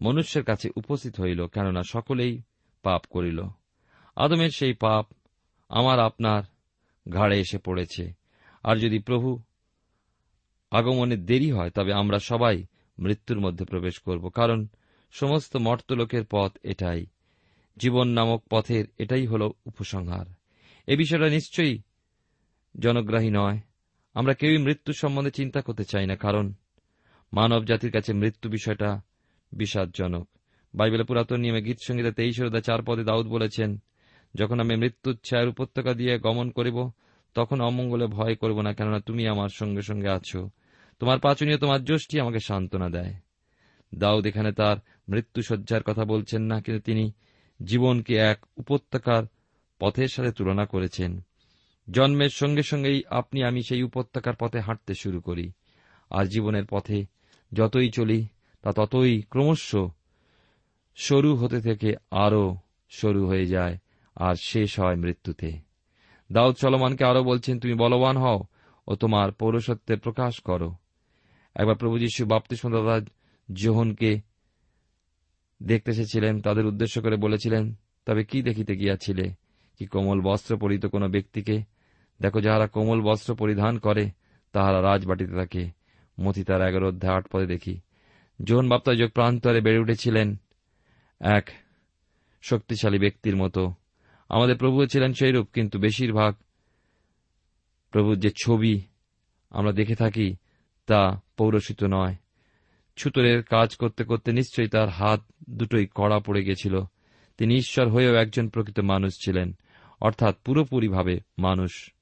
মনুষ্যের 0.02 0.44
কাছে 0.44 0.68
উপস্থিত 0.76 1.14
হইল, 1.22 1.48
কেননা 1.48 1.82
সকলেই 1.84 2.34
পাপ 2.84 3.02
করিল। 3.10 3.40
আদমের 4.16 4.50
সেই 4.50 4.74
পাপ 4.74 5.06
আমার 5.70 6.00
আপনার 6.00 6.42
ঘাড়ে 7.10 7.36
এসে 7.40 7.58
পড়েছে। 7.58 8.23
আর 8.64 8.76
যদি 8.78 9.00
প্রভু 9.00 9.42
আগমনে 10.72 11.18
দেরি 11.18 11.52
হয়, 11.52 11.70
তবে 11.70 11.94
আমরা 11.94 12.20
সবাই 12.20 12.64
মৃত্যুর 13.00 13.40
মধ্যে 13.40 13.66
প্রবেশ 13.66 14.00
করব, 14.00 14.30
কারণ 14.30 14.68
সমস্ত 15.12 15.58
মর্তলোকের 15.58 16.24
পথ 16.32 16.52
এটাই। 16.64 17.06
জীবন 17.78 18.08
নামক 18.08 18.44
পথের 18.52 18.86
এটাই 18.98 19.26
হল 19.26 19.42
উপসংহার। 19.66 20.26
এ 20.88 20.98
বিষয়টা 20.98 21.30
নিশ্চয়ই 21.30 21.82
জনগ্রাহী 22.80 23.30
নয়। 23.30 23.60
আমরা 24.14 24.34
কেউই 24.34 24.58
মৃত্যু 24.58 24.94
সম্বন্ধে 24.94 25.32
চিন্তা 25.32 25.62
করতে 25.62 25.84
চাই 25.84 26.06
না, 26.06 26.16
কারণ 26.16 26.54
মানব 27.34 27.66
জাতির 27.66 27.92
কাছে 27.92 28.14
মৃত্যু 28.14 28.50
বিষয়টা 28.50 29.02
বিষাদজনক। 29.52 30.28
বাইবেলের 30.74 31.06
পুরাতন 31.06 31.40
নিয়মে 31.40 31.62
গীত 31.62 31.78
সঙ্গীতে 31.88 32.12
তেইশ 32.12 32.42
চার 32.66 32.84
পদে 32.84 33.04
দাউদ 33.04 33.28
বলেছেন, 33.28 33.78
যখন 34.36 34.60
আমি 34.60 34.76
মৃত্যুর 34.76 35.18
ছায়ার 35.24 35.48
উপত্যকা 35.48 35.94
দিয়ে 35.94 36.20
গমন 36.20 36.50
করিব 36.50 36.78
তখন 37.34 37.62
অমঙ্গলে 37.62 38.08
ভয় 38.08 38.36
করব 38.36 38.62
না 38.62 38.74
কেননা 38.74 39.00
তুমি 39.00 39.28
আমার 39.28 39.50
সঙ্গে 39.50 39.82
সঙ্গে 39.82 40.10
আছো। 40.10 40.50
তোমার 41.00 41.20
পাচনীয়, 41.20 41.58
তোমার 41.58 41.84
যষ্টি 41.84 42.20
আমাকে 42.20 42.40
সান্ত্বনা 42.40 42.90
দেয়। 42.90 43.14
দাউদ 43.96 44.26
এখানে 44.26 44.52
তার 44.52 44.78
মৃত্যুসজ্জার 45.10 45.84
কথা 45.84 46.06
বলছেন 46.06 46.42
না, 46.42 46.62
কিন্তু 46.62 46.82
তিনি 46.82 47.12
জীবনকে 47.66 48.16
এক 48.16 48.46
উপত্যকার 48.58 49.24
পথের 49.80 50.08
সাথে 50.08 50.32
তুলনা 50.32 50.66
করেছেন। 50.66 51.22
জন্মের 51.90 52.30
সঙ্গে 52.30 52.64
সঙ্গেই 52.64 53.04
আপনি, 53.10 53.44
আমি 53.44 53.64
সেই 53.64 53.84
উপত্যকার 53.84 54.34
পথে 54.40 54.60
হাঁটতে 54.60 54.94
শুরু 54.94 55.22
করি। 55.22 55.52
আর 56.10 56.26
জীবনের 56.26 56.66
পথে 56.70 57.06
যতই 57.54 57.90
চলি, 57.90 58.28
তা 58.62 58.72
ততই 58.72 59.22
ক্রমশ 59.22 59.76
সরু 60.96 61.36
হতে 61.36 61.62
থেকে 61.62 61.96
আরও 62.12 62.56
সরু 62.90 63.28
হয়ে 63.28 63.46
যায়, 63.46 63.78
আর 64.16 64.36
শেষ 64.36 64.80
হয় 64.80 64.96
মৃত্যুতে। 64.96 65.73
দাউদ 66.34 66.56
চলমানকে 66.56 67.04
আরও 67.06 67.22
বলছেন, 67.24 67.60
তুমি 67.60 67.74
বলবান 67.74 68.18
হও 68.18 68.40
ও 68.88 68.92
তোমার 68.96 69.32
পৌরসত্বের 69.32 70.00
প্রকাশ 70.00 70.34
করো। 70.40 70.70
একবার 71.56 71.76
প্রভু 71.76 71.96
যীশু 72.00 72.22
বাপ্তিস্মদাতা 72.26 72.96
জোহনকে 73.52 74.12
দেখতে 75.62 75.92
এসেছিলেন, 75.92 76.42
তাদের 76.42 76.66
উদ্দেশ্য 76.66 76.96
করে 77.02 77.16
বলেছিলেন, 77.16 77.64
তবে 78.06 78.22
কি 78.24 78.42
দেখিতে 78.42 78.74
গিয়াছিলে 78.76 79.26
কি 79.78 79.86
কোমল 79.86 80.20
বস্ত্র 80.22 80.58
পরিত 80.58 80.86
কোন 80.86 81.04
ব্যক্তিকে? 81.08 81.58
দেখো 82.22 82.40
যাহারা 82.42 82.68
কোমল 82.68 83.00
বস্ত্র 83.02 83.36
পরিধান 83.36 83.74
করে, 83.78 84.04
তাহারা 84.52 84.80
রাজবাটিতে 84.82 85.36
থাকে। 85.36 85.64
মতি 86.18 86.44
তার 86.44 86.62
এগারো 86.62 86.88
অধ্যায় 86.88 87.16
আট 87.16 87.26
পদে 87.32 87.48
দেখি, 87.48 87.76
জোহন 88.40 88.70
বাপ্তা 88.70 88.92
যোগ 88.94 89.10
প্রান্তরে 89.10 89.62
বেড়ে 89.62 89.80
উঠেছিলেন 89.80 90.28
এক 91.20 91.46
শক্তিশালী 92.42 93.00
ব্যক্তির 93.00 93.36
মতো। 93.36 93.64
আমাদের 94.34 94.58
প্রভু 94.58 94.86
ছিলেন 94.86 95.14
সেইরূপ, 95.14 95.48
কিন্তু 95.54 95.80
বেশিরভাগ 95.80 96.36
প্রভুর 97.92 98.20
যে 98.20 98.30
ছবি 98.44 98.82
আমরা 99.50 99.72
দেখে 99.72 99.96
থাকি 99.96 100.36
তা 100.86 101.22
পৌরসিত 101.38 101.84
নয়। 101.84 102.16
ছুতরের 102.98 103.44
কাজ 103.44 103.76
করতে 103.76 104.04
করতে 104.04 104.32
নিশ্চয়ই 104.32 104.68
তার 104.68 104.90
হাত 104.90 105.22
দুটোই 105.50 105.88
কড়া 105.96 106.20
পড়ে 106.20 106.44
গেছিল। 106.44 106.82
তিনি 107.38 107.56
ঈশ্বর 107.56 107.90
হয়েও 107.90 108.16
একজন 108.16 108.50
প্রকৃত 108.50 108.80
মানুষ 108.80 109.14
ছিলেন, 109.26 109.54
অর্থাৎ 110.02 110.36
পুরোপুরিভাবে 110.46 111.20
মানুষ 111.38 111.94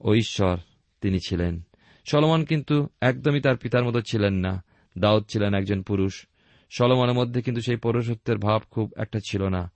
ও 0.00 0.14
ঈশ্বর 0.14 0.56
তিনি 1.00 1.18
ছিলেন। 1.28 1.62
সলমন 2.04 2.44
কিন্তু 2.44 2.88
একদমই 3.00 3.40
তার 3.40 3.56
পিতার 3.56 3.84
মতো 3.84 4.00
ছিলেন 4.00 4.34
না, 4.34 4.64
দাউদ 4.98 5.24
ছিলেন 5.28 5.54
একজন 5.54 5.82
পুরুষ। 5.82 6.26
সলমনের 6.70 7.14
মধ্যে 7.14 7.42
কিন্তু 7.42 7.62
সেই 7.62 7.76
পৌরসত্বের 7.76 8.38
ভাব 8.38 8.62
খুব 8.70 8.92
একটা 8.96 9.20
ছিল 9.30 9.48
না। 9.48 9.75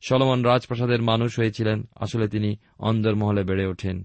সলমন 0.00 0.42
রাজপ্রাসাদের 0.42 1.02
মানুষ 1.02 1.38
হয়েছিলেন। 1.38 1.88
আসলে 1.94 2.28
তিনি 2.28 2.56
অন্দরমহলে 2.78 3.42
বেড়ে 3.44 3.66
ওঠেন। 3.66 4.04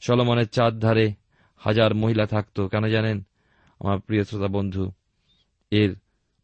সলমনের 0.00 0.48
চার 0.48 0.78
ধারে 0.78 1.14
হাজার 1.56 1.94
মহিলা 1.94 2.26
থাকত। 2.26 2.60
কেন 2.60 2.86
জানেন? 2.86 3.26
আমার 3.80 4.00
প্রিয় 4.00 4.24
শ্রোতা 4.24 4.48
বন্ধু, 4.48 4.92
এর 5.70 5.94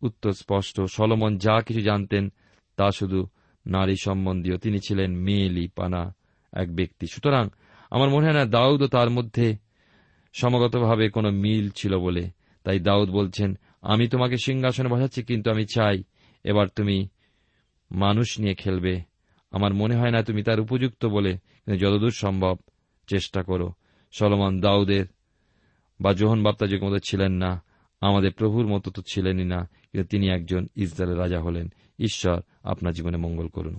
উত্তর 0.02 0.32
স্পষ্ট। 0.32 0.80
সলমন 0.80 1.38
যা 1.38 1.60
কিছু 1.60 1.80
জানতেন 1.80 2.32
তা 2.76 2.90
শুধু 2.90 3.26
নারী 3.66 3.94
সম্বন্ধীয়। 4.02 4.56
তিনি 4.58 4.78
ছিলেন 4.78 5.16
মেয়েলি 5.16 5.68
পানা 5.68 6.14
এক 6.52 6.76
ব্যক্তি। 6.76 7.06
সুতরাং 7.06 7.48
আমার 7.90 8.08
মনে 8.08 8.26
হয় 8.26 8.34
না 8.34 8.44
দাউদও 8.44 8.86
তার 8.86 9.10
মধ্যে 9.10 9.56
সমগতভাবে 10.32 11.08
কোনো 11.08 11.30
মিল 11.30 11.70
ছিল 11.70 11.98
বলে। 11.98 12.30
তাই 12.64 12.80
দাউদ 12.80 13.10
বলছেন, 13.10 13.58
আমি 13.82 14.08
তোমাকে 14.08 14.36
সিংহাসনে 14.44 14.88
বসাচ্ছি, 14.88 15.22
কিন্তু 15.22 15.50
আমি 15.50 15.64
চাই 15.74 16.02
এবার 16.44 16.66
তুমি 16.76 17.08
মানুষ 17.94 18.40
নিয়ে 18.40 18.54
খেলবে। 18.54 19.00
আমার 19.50 19.74
মনে 19.74 19.96
হয় 19.96 20.10
না 20.10 20.22
তুমি 20.22 20.42
তার 20.42 20.60
উপযুক্ত 20.60 21.06
বলে 21.06 21.38
যতদূর 21.76 22.10
সম্ভব 22.10 22.56
চেষ্টা 23.06 23.42
করো। 23.42 23.72
সলমন 24.12 24.60
দাউদের 24.60 25.06
বা 26.00 26.12
জোহন 26.12 26.42
যে 26.66 26.78
মতো 26.78 26.98
ছিলেন 26.98 27.32
না, 27.32 27.62
আমাদের 28.00 28.32
প্রভুর 28.32 28.66
মতো 28.66 28.90
তো 28.90 29.02
ছিলেনই 29.12 29.44
না, 29.44 29.70
কিন্তু 29.92 30.08
তিনি 30.08 30.28
একজন 30.28 30.66
ইসরায়েলের 30.76 31.18
রাজা 31.18 31.40
হলেন। 31.40 31.68
ঈশ্বর 31.98 32.40
আপনার 32.62 32.92
জীবনে 32.92 33.16
মঙ্গল 33.16 33.48
করুন। 33.48 33.78